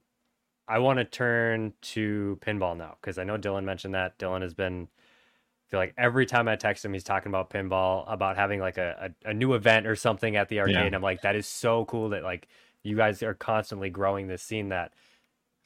I 0.68 0.80
want 0.80 0.98
to 1.00 1.06
turn 1.06 1.74
to 1.82 2.40
pinball 2.42 2.76
now 2.76 2.98
because 3.02 3.18
I 3.18 3.24
know 3.24 3.38
Dylan 3.38 3.64
mentioned 3.64 3.94
that. 3.94 4.18
Dylan 4.18 4.42
has 4.42 4.54
been 4.54 4.88
I 4.88 5.70
feel 5.70 5.80
like 5.80 5.94
every 5.98 6.26
time 6.26 6.48
I 6.48 6.56
text 6.56 6.84
him, 6.86 6.94
he's 6.94 7.04
talking 7.04 7.30
about 7.30 7.50
pinball, 7.50 8.12
about 8.12 8.36
having 8.36 8.60
like 8.60 8.78
a, 8.78 9.12
a, 9.26 9.30
a 9.30 9.34
new 9.34 9.54
event 9.54 9.88
or 9.88 9.96
something 9.96 10.36
at 10.36 10.50
the 10.50 10.60
arcade. 10.60 10.92
Yeah. 10.92 10.96
I'm 10.96 11.02
like, 11.02 11.22
that 11.22 11.36
is 11.36 11.48
so 11.48 11.86
cool 11.86 12.10
that 12.10 12.24
like 12.24 12.48
you 12.84 12.96
guys 12.96 13.24
are 13.24 13.34
constantly 13.34 13.90
growing 13.90 14.28
this 14.28 14.42
scene 14.42 14.70
that 14.70 14.94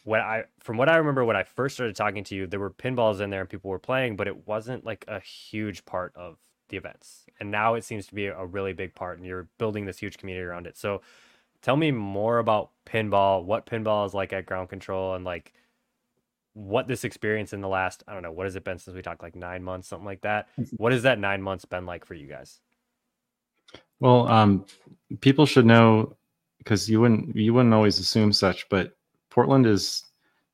when 0.03 0.21
I 0.21 0.43
from 0.59 0.77
what 0.77 0.89
I 0.89 0.97
remember 0.97 1.25
when 1.25 1.35
I 1.35 1.43
first 1.43 1.75
started 1.75 1.95
talking 1.95 2.23
to 2.25 2.35
you, 2.35 2.47
there 2.47 2.59
were 2.59 2.71
pinballs 2.71 3.19
in 3.19 3.29
there 3.29 3.41
and 3.41 3.49
people 3.49 3.69
were 3.69 3.79
playing, 3.79 4.15
but 4.15 4.27
it 4.27 4.47
wasn't 4.47 4.85
like 4.85 5.03
a 5.07 5.19
huge 5.19 5.85
part 5.85 6.13
of 6.15 6.37
the 6.69 6.77
events. 6.77 7.25
And 7.39 7.51
now 7.51 7.75
it 7.75 7.83
seems 7.83 8.07
to 8.07 8.15
be 8.15 8.27
a 8.27 8.45
really 8.45 8.73
big 8.73 8.95
part 8.95 9.17
and 9.17 9.27
you're 9.27 9.47
building 9.57 9.85
this 9.85 9.99
huge 9.99 10.17
community 10.17 10.45
around 10.45 10.65
it. 10.67 10.77
So 10.77 11.01
tell 11.67 11.75
me 11.75 11.91
more 11.91 12.39
about 12.39 12.71
pinball, 12.85 13.43
what 13.43 13.65
pinball 13.65 14.05
is 14.05 14.13
like 14.13 14.31
at 14.31 14.45
Ground 14.45 14.69
Kontrol 14.69 15.17
and 15.17 15.25
like 15.25 15.51
what 16.53 16.87
this 16.87 17.03
experience 17.03 17.51
in 17.51 17.59
the 17.59 17.67
last, 17.67 18.05
I 18.07 18.13
don't 18.13 18.23
know, 18.23 18.31
what 18.31 18.45
has 18.45 18.55
it 18.55 18.63
been 18.63 18.79
since 18.79 18.95
we 18.95 19.01
talked 19.01 19.21
like 19.21 19.35
nine 19.35 19.65
months, 19.65 19.89
something 19.89 20.05
like 20.05 20.21
that. 20.21 20.47
Mm-hmm. 20.57 20.77
What 20.77 20.93
has 20.93 21.03
that 21.03 21.19
nine 21.19 21.41
months 21.41 21.65
been 21.65 21.85
like 21.85 22.05
for 22.05 22.13
you 22.13 22.25
guys? 22.25 22.61
Well, 23.99 24.29
um, 24.29 24.65
people 25.19 25.45
should 25.45 25.65
know 25.65 26.15
because 26.59 26.89
you 26.89 27.01
wouldn't 27.01 27.35
you 27.35 27.53
wouldn't 27.53 27.73
always 27.73 27.99
assume 27.99 28.31
such, 28.31 28.69
but 28.69 28.95
Portland 29.29 29.65
is 29.65 30.05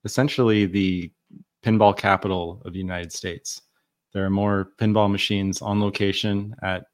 essentially 0.05 0.65
the 0.65 1.11
pinball 1.63 1.95
capital 1.95 2.59
of 2.65 2.73
the 2.73 2.79
United 2.79 3.13
States. 3.13 3.61
There 4.13 4.25
are 4.25 4.31
more 4.31 4.69
pinball 4.79 5.11
machines 5.11 5.61
on 5.61 5.79
location 5.79 6.55
at 6.63 6.85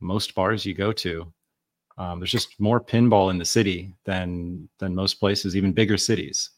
most 0.00 0.34
bars 0.34 0.64
you 0.64 0.72
go 0.72 0.90
to. 0.92 1.30
Um, 1.98 2.20
there's 2.20 2.32
just 2.32 2.60
more 2.60 2.80
pinball 2.80 3.30
in 3.30 3.38
the 3.38 3.44
city 3.44 3.94
than 4.04 4.68
than 4.78 4.94
most 4.94 5.14
places, 5.14 5.56
even 5.56 5.72
bigger 5.72 5.96
cities. 5.96 6.50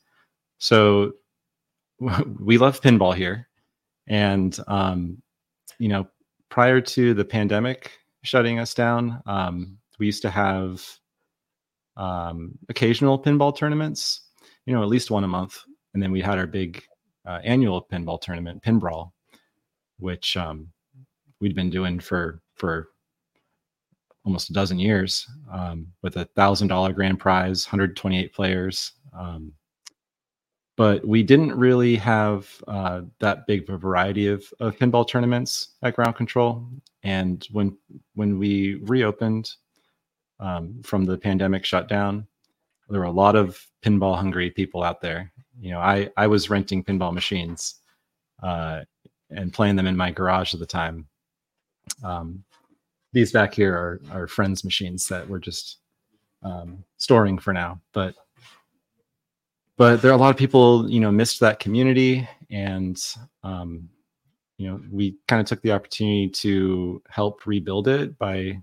So 0.58 1.12
we 2.40 2.58
love 2.58 2.80
pinball 2.80 3.14
here, 3.14 3.48
and 4.06 4.58
um, 4.66 5.22
you 5.78 5.88
know, 5.88 6.08
prior 6.48 6.80
to 6.80 7.14
the 7.14 7.24
pandemic 7.24 7.92
shutting 8.22 8.58
us 8.58 8.74
down, 8.74 9.22
um, 9.26 9.78
we 9.98 10.06
used 10.06 10.22
to 10.22 10.30
have 10.30 10.84
um, 11.96 12.58
occasional 12.68 13.20
pinball 13.22 13.56
tournaments. 13.56 14.22
You 14.66 14.74
know, 14.74 14.82
at 14.82 14.88
least 14.88 15.10
one 15.10 15.24
a 15.24 15.28
month, 15.28 15.62
and 15.94 16.02
then 16.02 16.12
we 16.12 16.20
had 16.20 16.38
our 16.38 16.46
big 16.46 16.82
uh, 17.26 17.40
annual 17.44 17.86
pinball 17.90 18.20
tournament, 18.20 18.62
Pinbrawl, 18.62 19.12
which 19.98 20.36
um, 20.36 20.68
we'd 21.40 21.54
been 21.54 21.70
doing 21.70 22.00
for 22.00 22.40
for 22.54 22.88
almost 24.28 24.50
a 24.50 24.52
dozen 24.52 24.78
years 24.78 25.26
um, 25.50 25.86
with 26.02 26.16
a 26.16 26.26
thousand 26.36 26.68
dollar 26.68 26.92
grand 26.92 27.18
prize, 27.18 27.64
128 27.64 28.34
players. 28.34 28.92
Um, 29.18 29.54
but 30.76 31.02
we 31.02 31.22
didn't 31.22 31.54
really 31.54 31.96
have 31.96 32.46
uh, 32.68 33.00
that 33.20 33.46
big 33.46 33.62
of 33.62 33.70
a 33.70 33.78
variety 33.78 34.26
of, 34.26 34.44
of 34.60 34.76
pinball 34.76 35.08
tournaments 35.08 35.76
at 35.82 35.96
Ground 35.96 36.14
Kontrol. 36.14 36.68
And 37.02 37.48
when 37.52 37.74
when 38.16 38.38
we 38.38 38.74
reopened 38.82 39.50
um, 40.40 40.82
from 40.84 41.06
the 41.06 41.16
pandemic 41.16 41.64
shutdown, 41.64 42.26
there 42.90 43.00
were 43.00 43.06
a 43.06 43.10
lot 43.10 43.34
of 43.34 43.58
pinball 43.82 44.14
hungry 44.14 44.50
people 44.50 44.82
out 44.82 45.00
there. 45.00 45.32
You 45.58 45.70
know, 45.70 45.80
I 45.80 46.10
I 46.18 46.26
was 46.26 46.50
renting 46.50 46.84
pinball 46.84 47.14
machines 47.14 47.76
uh, 48.42 48.82
and 49.30 49.54
playing 49.54 49.76
them 49.76 49.86
in 49.86 49.96
my 49.96 50.10
garage 50.10 50.52
at 50.52 50.60
the 50.60 50.66
time. 50.66 51.06
Um, 52.04 52.44
these 53.12 53.32
back 53.32 53.54
here 53.54 53.74
are 53.74 54.00
are 54.12 54.26
friends 54.26 54.64
machines 54.64 55.08
that 55.08 55.28
we're 55.28 55.38
just 55.38 55.78
um, 56.42 56.84
storing 56.96 57.38
for 57.38 57.52
now 57.52 57.80
but 57.92 58.14
but 59.76 60.02
there 60.02 60.10
are 60.10 60.14
a 60.14 60.18
lot 60.18 60.30
of 60.30 60.36
people 60.36 60.88
you 60.90 61.00
know 61.00 61.10
missed 61.10 61.40
that 61.40 61.58
community 61.58 62.28
and 62.50 63.02
um, 63.42 63.88
you 64.56 64.68
know 64.68 64.80
we 64.90 65.16
kind 65.26 65.40
of 65.40 65.46
took 65.46 65.62
the 65.62 65.72
opportunity 65.72 66.28
to 66.28 67.02
help 67.08 67.46
rebuild 67.46 67.88
it 67.88 68.18
by 68.18 68.60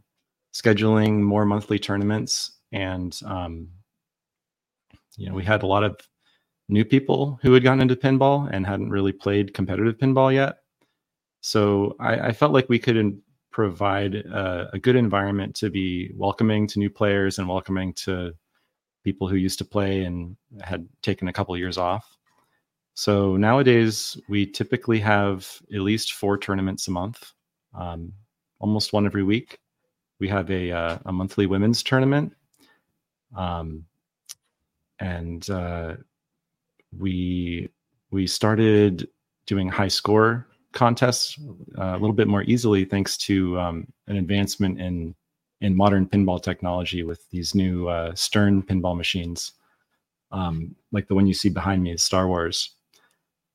scheduling 0.53 1.21
more 1.21 1.45
monthly 1.45 1.77
tournaments 1.77 2.59
and 2.71 3.19
um, 3.25 3.67
you 5.17 5.27
know 5.27 5.35
we 5.35 5.43
had 5.43 5.63
a 5.63 5.67
lot 5.67 5.83
of 5.83 5.97
new 6.69 6.85
people 6.85 7.39
who 7.41 7.53
had 7.53 7.63
gotten 7.63 7.81
into 7.81 7.95
pinball 7.95 8.49
and 8.51 8.65
hadn't 8.65 8.89
really 8.89 9.11
played 9.11 9.53
competitive 9.53 9.97
pinball 9.97 10.33
yet. 10.33 10.57
So 11.41 11.95
I, 11.99 12.27
I 12.27 12.31
felt 12.33 12.53
like 12.53 12.67
we 12.69 12.79
could 12.79 12.97
provide 13.55 14.15
a, 14.15 14.69
a, 14.73 14.79
good 14.79 14.97
environment 14.97 15.55
to 15.55 15.69
be 15.69 16.11
welcoming 16.13 16.67
to 16.67 16.77
new 16.77 16.89
players 16.89 17.39
and 17.39 17.47
welcoming 17.47 17.93
to 17.93 18.33
people 19.05 19.29
who 19.29 19.37
used 19.37 19.57
to 19.57 19.63
play 19.63 20.03
and 20.03 20.35
had 20.61 20.85
taken 21.01 21.29
a 21.29 21.33
couple 21.33 21.55
of 21.55 21.59
years 21.59 21.77
off. 21.77 22.17
So 22.95 23.37
nowadays, 23.37 24.19
we 24.27 24.45
typically 24.45 24.99
have 24.99 25.49
at 25.73 25.79
least 25.79 26.11
four 26.11 26.37
tournaments 26.37 26.89
a 26.89 26.91
month, 26.91 27.31
um, 27.73 28.11
almost 28.59 28.91
one 28.91 29.05
every 29.05 29.23
week. 29.23 29.59
We 30.19 30.27
have 30.27 30.51
a, 30.51 30.71
uh, 30.73 30.97
a 31.05 31.13
monthly 31.13 31.45
women's 31.45 31.81
tournament. 31.81 32.33
Um, 33.37 33.85
and 34.99 35.49
uh, 35.49 35.93
we 36.97 37.69
we 38.11 38.27
started 38.27 39.07
doing 39.45 39.69
high 39.69 39.87
score 39.87 40.45
contests 40.75 41.39
uh, 41.79 41.93
a 41.93 41.99
little 41.99 42.13
bit 42.13 42.27
more 42.27 42.43
easily 42.43 42.85
thanks 42.85 43.17
to 43.17 43.59
um, 43.59 43.87
an 44.07 44.17
advancement 44.17 44.79
in 44.79 45.15
in 45.61 45.75
modern 45.75 46.05
pinball 46.05 46.41
technology 46.41 47.01
with 47.01 47.27
these 47.31 47.55
new 47.55 47.87
uh, 47.87 48.13
Stern 48.13 48.61
pinball 48.61 48.95
machines, 48.95 49.53
um, 50.31 50.75
like 50.91 51.07
the 51.07 51.15
one 51.15 51.25
you 51.25 51.33
see 51.33 51.49
behind 51.49 51.81
me 51.81 51.93
is 51.93 52.03
Star 52.03 52.27
Wars. 52.27 52.71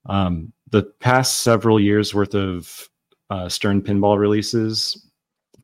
Um, 0.07 0.53
the 0.71 0.85
past 1.01 1.41
several 1.41 1.79
years 1.79 2.15
worth 2.15 2.35
of 2.35 2.89
uh, 3.29 3.49
Stern 3.49 3.83
pinball 3.83 4.19
releases 4.19 5.07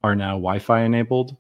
are 0.05 0.15
now 0.15 0.33
Wi-Fi 0.33 0.83
enabled 0.83 1.37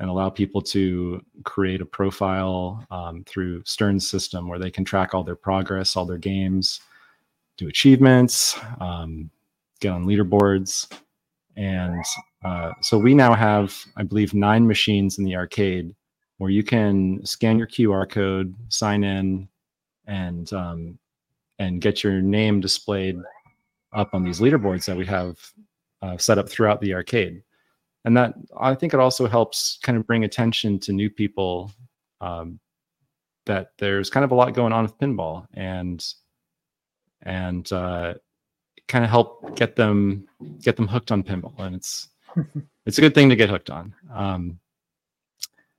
and 0.00 0.08
allow 0.08 0.30
people 0.30 0.62
to 0.62 1.20
create 1.44 1.82
a 1.82 1.86
profile 1.86 2.86
um, 2.90 3.24
through 3.24 3.62
Stern's 3.64 4.08
system 4.08 4.48
where 4.48 4.58
they 4.58 4.70
can 4.70 4.84
track 4.84 5.12
all 5.12 5.24
their 5.24 5.36
progress, 5.36 5.94
all 5.94 6.06
their 6.06 6.18
games, 6.18 6.80
do 7.58 7.68
achievements, 7.68 8.58
um, 8.80 9.30
get 9.80 9.90
on 9.90 10.04
leaderboards. 10.04 10.92
And 11.56 12.04
uh, 12.44 12.72
so 12.80 12.98
we 12.98 13.14
now 13.14 13.34
have, 13.34 13.74
I 13.96 14.02
believe, 14.02 14.34
nine 14.34 14.66
machines 14.66 15.18
in 15.18 15.24
the 15.24 15.36
arcade 15.36 15.94
where 16.38 16.50
you 16.50 16.62
can 16.62 17.24
scan 17.26 17.58
your 17.58 17.66
QR 17.66 18.08
code, 18.08 18.54
sign 18.68 19.02
in, 19.02 19.48
and 20.06 20.52
um, 20.52 20.98
and 21.58 21.80
get 21.80 22.04
your 22.04 22.20
name 22.22 22.60
displayed 22.60 23.18
up 23.92 24.10
on 24.14 24.22
these 24.22 24.40
leaderboards 24.40 24.84
that 24.86 24.96
we 24.96 25.04
have 25.06 25.36
uh, 26.02 26.16
set 26.16 26.38
up 26.38 26.48
throughout 26.48 26.80
the 26.80 26.94
arcade. 26.94 27.42
And 28.04 28.16
that 28.16 28.34
I 28.58 28.74
think 28.74 28.94
it 28.94 29.00
also 29.00 29.26
helps 29.26 29.78
kind 29.82 29.98
of 29.98 30.06
bring 30.06 30.24
attention 30.24 30.78
to 30.80 30.92
new 30.92 31.10
people 31.10 31.72
um, 32.20 32.60
that 33.46 33.72
there's 33.78 34.10
kind 34.10 34.24
of 34.24 34.30
a 34.30 34.34
lot 34.34 34.54
going 34.54 34.72
on 34.72 34.84
with 34.84 34.98
pinball 34.98 35.46
and 35.54 36.04
and 37.22 37.70
uh, 37.72 38.14
kind 38.88 39.04
of 39.04 39.10
help 39.10 39.54
get 39.54 39.76
them 39.76 40.26
get 40.60 40.76
them 40.76 40.88
hooked 40.88 41.12
on 41.12 41.22
pinball, 41.22 41.58
and 41.58 41.76
it's 41.76 42.08
it's 42.86 42.98
a 42.98 43.00
good 43.00 43.14
thing 43.14 43.28
to 43.28 43.36
get 43.36 43.50
hooked 43.50 43.70
on. 43.70 43.94
Um, 44.12 44.58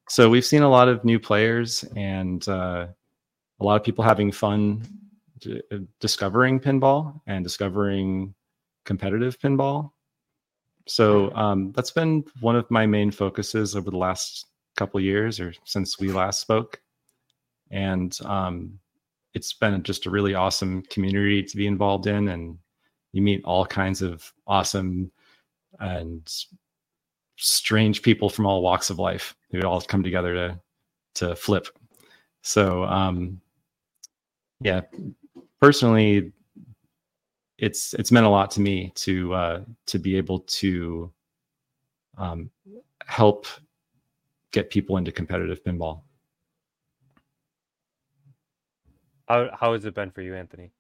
so 0.10 0.30
we've 0.30 0.46
seen 0.46 0.64
a 0.64 0.70
lot 0.70 0.88
of 0.88 1.06
new 1.06 1.20
players 1.20 1.84
and 1.96 2.48
uh, 2.48 2.88
a 3.60 3.64
lot 3.64 3.76
of 3.76 3.84
people 3.84 4.04
having 4.04 4.32
fun 4.32 4.84
d- 5.40 5.62
uh, 5.72 5.78
discovering 6.00 6.60
pinball 6.60 7.22
and 7.28 7.44
discovering 7.44 8.34
competitive 8.86 9.40
pinball. 9.40 9.92
So 10.88 11.32
um, 11.36 11.72
that's 11.74 11.92
been 11.92 12.26
one 12.40 12.56
of 12.56 12.70
my 12.72 12.88
main 12.88 13.12
focuses 13.12 13.76
over 13.76 13.92
the 13.92 13.98
last 13.98 14.48
couple 14.76 15.00
years 15.00 15.40
or 15.40 15.54
since 15.64 16.00
we 16.00 16.12
last 16.12 16.42
spoke. 16.42 16.82
And 17.70 18.18
um, 18.26 18.80
it's 19.36 19.54
been 19.54 19.84
just 19.84 20.08
a 20.08 20.10
really 20.10 20.34
awesome 20.34 20.82
community 20.90 21.44
to 21.44 21.56
be 21.56 21.68
involved 21.68 22.08
in 22.08 22.30
and 22.30 22.58
you 23.12 23.22
meet 23.22 23.42
all 23.44 23.66
kinds 23.66 24.02
of 24.02 24.32
awesome 24.48 25.12
and 25.80 26.32
strange 27.38 28.02
people 28.02 28.30
from 28.30 28.46
all 28.46 28.62
walks 28.62 28.90
of 28.90 29.00
life 29.00 29.36
who 29.52 29.62
all 29.62 29.82
come 29.82 30.04
together 30.04 30.34
to 30.34 30.60
to 31.16 31.36
flip. 31.36 31.68
So 32.42 32.84
um 32.86 33.42
yeah, 34.62 34.82
personally 35.62 36.32
it's 37.58 37.94
it's 37.94 38.12
meant 38.12 38.26
a 38.26 38.30
lot 38.30 38.52
to 38.52 38.62
me 38.62 38.92
to 38.96 39.34
uh 39.34 39.62
to 39.88 40.00
be 40.00 40.16
able 40.18 40.40
to 40.40 41.12
um 42.18 42.50
help 43.06 43.48
get 44.52 44.70
people 44.70 44.98
into 44.98 45.12
competitive 45.12 45.64
pinball. 45.64 46.02
How 49.28 49.50
how 49.54 49.74
has 49.74 49.86
it 49.86 49.94
been 49.94 50.12
for 50.12 50.22
you, 50.22 50.36
Anthony? 50.36 50.72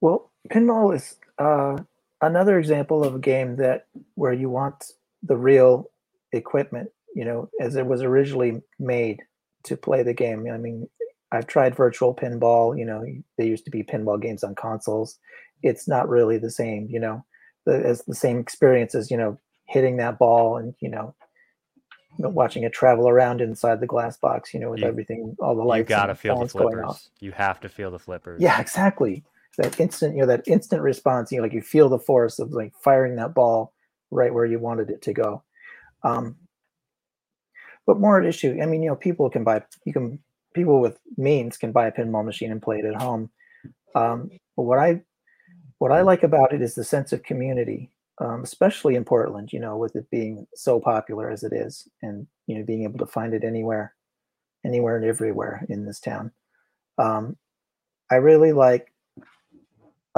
Well, 0.00 0.30
pinball 0.50 0.94
is 0.94 1.16
uh, 1.38 1.78
another 2.20 2.58
example 2.58 3.04
of 3.04 3.14
a 3.14 3.18
game 3.18 3.56
that 3.56 3.86
where 4.14 4.32
you 4.32 4.48
want 4.48 4.92
the 5.22 5.36
real 5.36 5.90
equipment 6.32 6.90
you 7.14 7.24
know, 7.24 7.48
as 7.60 7.74
it 7.76 7.86
was 7.86 8.02
originally 8.02 8.62
made 8.78 9.22
to 9.64 9.76
play 9.76 10.04
the 10.04 10.14
game. 10.14 10.46
I 10.52 10.56
mean, 10.56 10.88
I've 11.32 11.48
tried 11.48 11.74
virtual 11.74 12.14
pinball. 12.14 12.78
You 12.78 12.84
know, 12.84 13.04
there 13.36 13.46
used 13.46 13.64
to 13.64 13.72
be 13.72 13.82
pinball 13.82 14.20
games 14.20 14.44
on 14.44 14.54
consoles. 14.54 15.18
It's 15.62 15.88
not 15.88 16.08
really 16.08 16.38
the 16.38 16.50
same. 16.50 16.86
You 16.88 17.00
know, 17.00 17.24
the, 17.66 17.84
as 17.84 18.04
the 18.04 18.14
same 18.14 18.38
experience 18.38 18.94
as 18.94 19.10
you 19.10 19.16
know 19.16 19.36
hitting 19.64 19.96
that 19.96 20.18
ball 20.18 20.56
and 20.56 20.74
you 20.80 20.88
know 20.88 21.12
watching 22.18 22.62
it 22.62 22.72
travel 22.72 23.08
around 23.08 23.40
inside 23.40 23.80
the 23.80 23.86
glass 23.86 24.16
box. 24.16 24.54
You 24.54 24.60
know, 24.60 24.70
with 24.70 24.80
You- 24.80 24.86
everything, 24.86 25.36
all 25.40 25.56
the 25.56 25.64
lights. 25.64 25.90
you 25.90 25.96
gotta 25.96 26.14
feel 26.14 26.34
the 26.34 26.40
phones 26.40 26.52
going 26.52 26.78
off. 26.78 27.00
flippers. 27.00 27.10
You 27.20 27.32
have 27.32 27.60
to 27.60 27.68
feel 27.68 27.90
the 27.90 27.98
flippers. 27.98 28.40
Yeah, 28.40 28.60
exactly. 28.60 29.24
That 29.58 29.78
instant, 29.78 30.14
you 30.14 30.22
know, 30.22 30.26
that 30.26 30.48
instant 30.48 30.82
response. 30.82 31.30
You 31.30 31.38
know, 31.38 31.42
like 31.42 31.52
you 31.52 31.62
feel 31.62 31.88
the 31.88 31.98
force 31.98 32.38
of 32.38 32.52
like 32.52 32.72
firing 32.82 33.16
that 33.16 33.34
ball 33.34 33.74
right 34.10 34.32
where 34.32 34.46
you 34.46 34.58
wanted 34.58 34.90
it 34.90 35.02
to 35.02 35.12
go. 35.12 35.42
Um, 36.02 36.36
but 37.86 38.00
more 38.00 38.20
at 38.20 38.26
issue. 38.26 38.58
I 38.62 38.66
mean, 38.66 38.82
you 38.82 38.90
know, 38.90 38.96
people 38.96 39.28
can 39.30 39.44
buy. 39.44 39.62
You 39.84 39.92
can 39.92 40.18
people 40.54 40.80
with 40.80 40.98
means 41.16 41.56
can 41.56 41.72
buy 41.72 41.86
a 41.86 41.92
pinball 41.92 42.24
machine 42.24 42.52
and 42.52 42.62
play 42.62 42.78
it 42.78 42.84
at 42.84 43.00
home. 43.00 43.30
Um, 43.94 44.30
but 44.56 44.62
what 44.62 44.78
I 44.78 45.02
what 45.78 45.92
I 45.92 46.02
like 46.02 46.22
about 46.22 46.52
it 46.52 46.62
is 46.62 46.74
the 46.74 46.84
sense 46.84 47.12
of 47.12 47.22
community, 47.22 47.90
um, 48.20 48.42
especially 48.42 48.94
in 48.94 49.04
Portland. 49.04 49.52
You 49.52 49.60
know, 49.60 49.76
with 49.76 49.96
it 49.96 50.10
being 50.10 50.46
so 50.54 50.80
popular 50.80 51.30
as 51.30 51.42
it 51.42 51.52
is, 51.52 51.88
and 52.02 52.26
you 52.46 52.58
know, 52.58 52.64
being 52.64 52.84
able 52.84 52.98
to 52.98 53.06
find 53.06 53.34
it 53.34 53.44
anywhere, 53.44 53.94
anywhere 54.64 54.96
and 54.96 55.04
everywhere 55.04 55.64
in 55.68 55.84
this 55.84 56.00
town. 56.00 56.30
Um, 56.98 57.36
I 58.10 58.16
really 58.16 58.52
like 58.52 58.92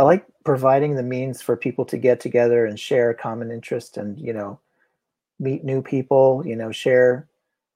I 0.01 0.03
like 0.03 0.25
providing 0.47 0.95
the 0.95 1.03
means 1.03 1.43
for 1.43 1.59
people 1.59 1.85
to 1.85 1.99
get 1.99 2.21
together 2.21 2.65
and 2.65 2.81
share 2.81 3.11
a 3.11 3.15
common 3.15 3.51
interest 3.51 3.99
and 3.99 4.19
you 4.19 4.33
know 4.33 4.59
meet 5.39 5.63
new 5.63 5.83
people 5.83 6.43
you 6.47 6.57
know 6.57 6.73
share 6.73 7.29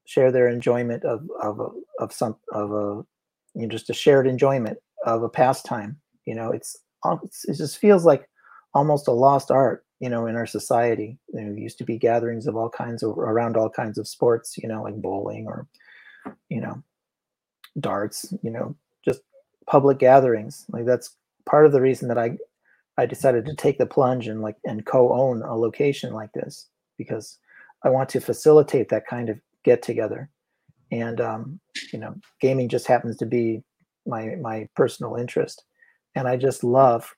share 0.07 0.33
their 0.33 0.49
enjoyment 0.49 1.05
of 1.05 1.29
of 1.43 1.61
of 1.99 2.15
some 2.15 2.35
of 2.51 2.73
a 2.73 3.05
you 3.55 3.67
know 3.67 3.69
just 3.69 3.91
a 3.91 3.95
shared 3.95 4.27
enjoyment 4.27 4.79
of 5.05 5.23
a 5.23 5.29
pastime 5.29 5.99
you 6.25 6.35
know 6.35 6.51
it's 6.51 6.79
um, 7.05 7.19
it's- 7.19 7.45
it 7.47 7.59
just 7.59 7.77
feels 7.77 8.07
like 8.07 8.27
almost 8.73 9.07
a 9.07 9.13
lost 9.13 9.51
art 9.51 9.85
you 10.01 10.09
know 10.09 10.25
in 10.25 10.35
our 10.35 10.47
society. 10.47 11.19
There 11.29 11.53
used 11.53 11.77
to 11.77 11.85
be 11.85 11.99
gatherings 11.99 12.47
of 12.47 12.57
all 12.57 12.71
kinds 12.71 13.03
of 13.03 13.19
around 13.19 13.59
all 13.59 13.69
kinds 13.69 13.99
of 13.99 14.09
sports 14.09 14.57
you 14.57 14.67
know 14.67 14.83
like 14.83 14.97
bowling 14.97 15.47
or 15.47 15.67
you 16.49 16.63
know 16.63 16.83
darts 17.81 18.33
you 18.43 18.51
know 18.51 18.75
just 19.05 19.21
public 19.67 19.99
gatherings. 19.99 20.65
Like 20.71 20.87
that's 20.87 21.17
part 21.49 21.67
of 21.67 21.73
the 21.73 21.81
reason 21.81 22.09
that 22.09 22.19
i 22.19 22.37
i 22.99 23.07
decided 23.07 23.45
to 23.45 23.55
take 23.55 23.79
the 23.79 23.87
plunge 23.87 24.29
and 24.29 24.41
like 24.41 24.57
and 24.65 24.87
co-own 24.87 25.43
a 25.43 25.55
location 25.55 26.13
like 26.13 26.33
this 26.33 26.69
because 26.99 27.39
i 27.85 27.89
want 27.89 28.09
to 28.09 28.21
facilitate 28.21 28.89
that 28.89 29.07
kind 29.07 29.29
of 29.29 29.39
get 29.65 29.83
together. 29.83 30.31
And 30.93 31.21
um 31.21 31.61
you 31.93 31.99
know 31.99 32.15
gaming 32.41 32.69
just 32.69 32.87
happens 32.87 33.17
to 33.17 33.27
be 33.27 33.63
my 34.07 34.37
my 34.41 34.69
personal 34.77 35.17
interest. 35.17 35.65
And 36.15 36.29
i 36.29 36.37
just 36.37 36.63
love 36.63 37.13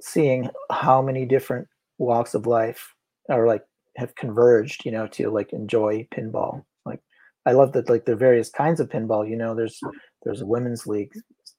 seeing 0.00 0.48
how 0.70 1.02
many 1.02 1.24
different 1.26 1.66
walks 1.98 2.34
of 2.34 2.46
life 2.46 2.94
are 3.28 3.46
like 3.46 3.64
have 3.96 4.14
converged 4.14 4.84
you 4.84 4.92
know 4.92 5.06
to 5.08 5.30
like 5.30 5.52
enjoy 5.52 6.06
pinball. 6.14 6.64
Like 6.84 7.00
i 7.46 7.52
love 7.52 7.72
that 7.72 7.88
like 7.88 8.04
the 8.04 8.14
various 8.14 8.50
kinds 8.50 8.78
of 8.78 8.88
pinball 8.88 9.28
you 9.28 9.36
know 9.36 9.54
there's 9.54 9.80
there's 10.22 10.42
a 10.42 10.46
women's 10.46 10.86
league 10.86 11.12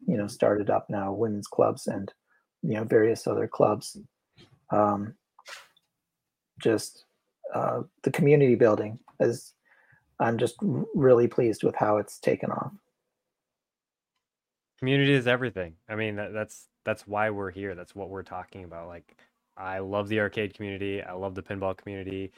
you 0.08 0.18
know 0.18 0.28
started 0.28 0.70
up 0.70 0.88
now 0.90 1.14
women's 1.14 1.48
clubs 1.48 1.88
and 1.88 2.14
you 2.62 2.76
know 2.76 2.84
various 2.84 3.28
other 3.28 3.48
clubs. 3.48 3.98
Um 4.72 5.16
just 6.62 7.06
uh 7.54 7.82
the 8.04 8.12
community 8.12 8.56
building 8.56 9.00
is 9.20 9.54
i'm 10.20 10.38
just 10.38 10.56
really 10.96 11.28
pleased 11.28 11.64
with 11.64 11.76
how 11.76 11.98
it's 11.98 12.20
taken 12.20 12.52
off. 12.52 12.72
Community 14.80 15.14
is 15.14 15.28
everything. 15.28 15.76
I 15.90 15.96
mean 15.96 16.18
that, 16.18 16.34
that's 16.34 16.68
that's 16.86 17.08
why 17.08 17.30
we're 17.32 17.52
here. 17.52 17.76
That's 17.76 17.96
what 17.96 18.10
we're 18.10 18.24
talking 18.24 18.64
about. 18.66 18.88
Like 18.90 19.18
i 19.58 19.80
love 19.80 20.10
the 20.10 20.20
arcade 20.22 20.56
community. 20.56 21.02
I 21.04 21.14
love 21.14 21.36
the 21.36 21.44
pinball 21.44 21.78
community. 21.78 22.32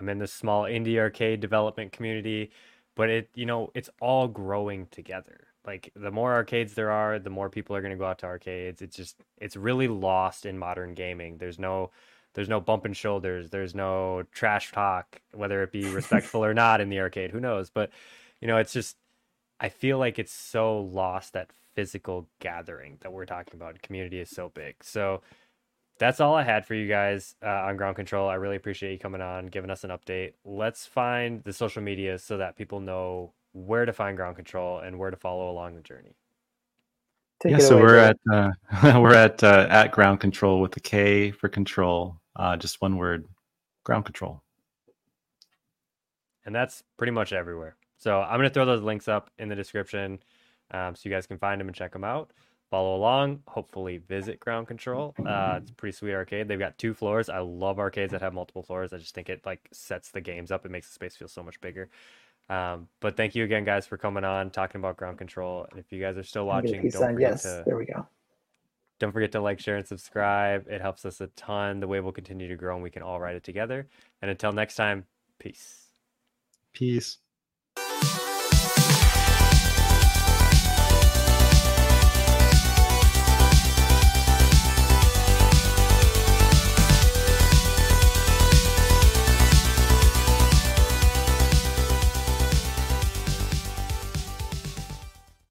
I'm 0.00 0.08
in 0.08 0.18
this 0.18 0.32
small 0.32 0.64
indie 0.64 0.98
arcade 0.98 1.40
development 1.40 1.92
community 1.92 2.50
but 2.96 3.10
it 3.10 3.30
you 3.34 3.46
know 3.46 3.70
it's 3.74 3.90
all 4.00 4.28
growing 4.28 4.86
together 4.92 5.47
like 5.68 5.92
the 5.94 6.10
more 6.10 6.32
arcades 6.32 6.74
there 6.74 6.90
are 6.90 7.18
the 7.18 7.30
more 7.30 7.50
people 7.50 7.76
are 7.76 7.82
going 7.82 7.92
to 7.92 7.98
go 7.98 8.06
out 8.06 8.18
to 8.18 8.26
arcades 8.26 8.80
it's 8.80 8.96
just 8.96 9.16
it's 9.36 9.56
really 9.56 9.88
lost 9.88 10.46
in 10.46 10.58
modern 10.58 10.94
gaming 10.94 11.36
there's 11.36 11.58
no 11.58 11.90
there's 12.34 12.48
no 12.48 12.60
bumping 12.60 12.94
shoulders 12.94 13.50
there's 13.50 13.74
no 13.74 14.22
trash 14.32 14.72
talk 14.72 15.20
whether 15.32 15.62
it 15.62 15.70
be 15.72 15.88
respectful 16.00 16.44
or 16.44 16.54
not 16.54 16.80
in 16.80 16.88
the 16.88 17.00
arcade 17.00 17.30
who 17.30 17.40
knows 17.40 17.68
but 17.68 17.90
you 18.40 18.48
know 18.48 18.56
it's 18.56 18.72
just 18.72 18.96
I 19.60 19.68
feel 19.68 19.98
like 19.98 20.18
it's 20.18 20.32
so 20.32 20.80
lost 20.80 21.32
that 21.32 21.50
physical 21.74 22.28
gathering 22.38 22.98
that 23.00 23.12
we're 23.12 23.26
talking 23.26 23.54
about. 23.54 23.80
Community 23.82 24.20
is 24.20 24.30
so 24.30 24.50
big. 24.54 24.76
So 24.82 25.22
that's 25.98 26.20
all 26.20 26.34
I 26.34 26.44
had 26.44 26.64
for 26.64 26.74
you 26.74 26.86
guys 26.86 27.34
uh, 27.42 27.64
on 27.66 27.76
Ground 27.76 27.96
Kontrol. 27.96 28.28
I 28.28 28.34
really 28.34 28.56
appreciate 28.56 28.92
you 28.92 28.98
coming 28.98 29.20
on, 29.20 29.46
giving 29.46 29.70
us 29.70 29.82
an 29.82 29.90
update. 29.90 30.34
Let's 30.44 30.86
find 30.86 31.42
the 31.42 31.52
social 31.52 31.82
media 31.82 32.18
so 32.18 32.36
that 32.38 32.56
people 32.56 32.80
know 32.80 33.32
where 33.66 33.84
to 33.84 33.92
find 33.92 34.16
Ground 34.16 34.36
Kontrol 34.36 34.86
and 34.86 34.98
where 34.98 35.10
to 35.10 35.16
follow 35.16 35.50
along 35.50 35.74
the 35.74 35.80
journey. 35.80 36.14
Take 37.40 37.52
yeah, 37.52 37.58
it 37.58 37.62
so 37.62 37.74
away, 37.74 37.82
we're 37.82 38.14
Bill. 38.26 38.34
at 38.34 38.94
uh, 38.94 39.00
we're 39.00 39.14
at 39.14 39.42
uh, 39.42 39.66
at 39.70 39.92
Ground 39.92 40.20
Kontrol 40.20 40.60
with 40.60 40.72
the 40.72 40.80
K 40.80 41.30
for 41.30 41.48
control, 41.48 42.16
uh, 42.36 42.56
just 42.56 42.80
one 42.80 42.96
word, 42.96 43.26
ground 43.84 44.04
control. 44.04 44.42
And 46.44 46.54
that's 46.54 46.82
pretty 46.96 47.12
much 47.12 47.32
everywhere. 47.32 47.76
So 47.98 48.20
I'm 48.20 48.38
going 48.38 48.48
to 48.48 48.54
throw 48.54 48.64
those 48.64 48.82
links 48.82 49.06
up 49.06 49.30
in 49.38 49.48
the 49.48 49.54
description 49.54 50.18
um, 50.70 50.94
so 50.94 51.08
you 51.08 51.14
guys 51.14 51.26
can 51.26 51.38
find 51.38 51.60
them 51.60 51.68
and 51.68 51.76
check 51.76 51.92
them 51.92 52.04
out. 52.04 52.30
Follow 52.70 52.96
along. 52.96 53.40
Hopefully, 53.46 53.98
visit 53.98 54.38
Ground 54.40 54.68
Kontrol. 54.68 55.14
Uh, 55.26 55.58
it's 55.62 55.70
a 55.70 55.74
pretty 55.74 55.96
sweet 55.96 56.12
arcade. 56.12 56.48
They've 56.48 56.58
got 56.58 56.76
two 56.76 56.92
floors. 56.92 57.30
I 57.30 57.38
love 57.38 57.78
arcades 57.78 58.12
that 58.12 58.20
have 58.20 58.34
multiple 58.34 58.62
floors. 58.62 58.92
I 58.92 58.98
just 58.98 59.14
think 59.14 59.30
it 59.30 59.44
like 59.46 59.66
sets 59.72 60.10
the 60.10 60.20
games 60.20 60.50
up. 60.50 60.66
It 60.66 60.70
makes 60.70 60.88
the 60.88 60.92
space 60.92 61.16
feel 61.16 61.28
so 61.28 61.42
much 61.42 61.60
bigger. 61.62 61.88
Um, 62.48 62.88
but 63.00 63.16
thank 63.16 63.34
you 63.34 63.44
again, 63.44 63.64
guys, 63.64 63.86
for 63.86 63.96
coming 63.96 64.24
on 64.24 64.50
talking 64.50 64.80
about 64.80 64.96
Ground 64.96 65.18
Kontrol. 65.18 65.70
And 65.70 65.78
if 65.78 65.92
you 65.92 66.00
guys 66.00 66.16
are 66.16 66.22
still 66.22 66.46
watching, 66.46 66.88
don't 66.88 67.12
forget 67.12 67.20
yes 67.20 67.42
to 67.42 67.62
there 67.66 67.76
we 67.76 67.84
go 67.84 68.06
don't 68.98 69.12
forget 69.12 69.32
to 69.32 69.40
like, 69.40 69.60
share, 69.60 69.76
and 69.76 69.86
subscribe. 69.86 70.66
It 70.68 70.80
helps 70.80 71.04
us 71.04 71.20
a 71.20 71.28
ton. 71.28 71.80
The 71.80 71.86
way 71.86 72.00
we'll 72.00 72.12
continue 72.12 72.48
to 72.48 72.56
grow, 72.56 72.74
and 72.74 72.82
we 72.82 72.90
can 72.90 73.02
all 73.02 73.20
ride 73.20 73.36
it 73.36 73.44
together. 73.44 73.86
And 74.22 74.30
until 74.30 74.52
next 74.52 74.74
time, 74.74 75.04
peace. 75.38 75.86
Peace. 76.72 77.18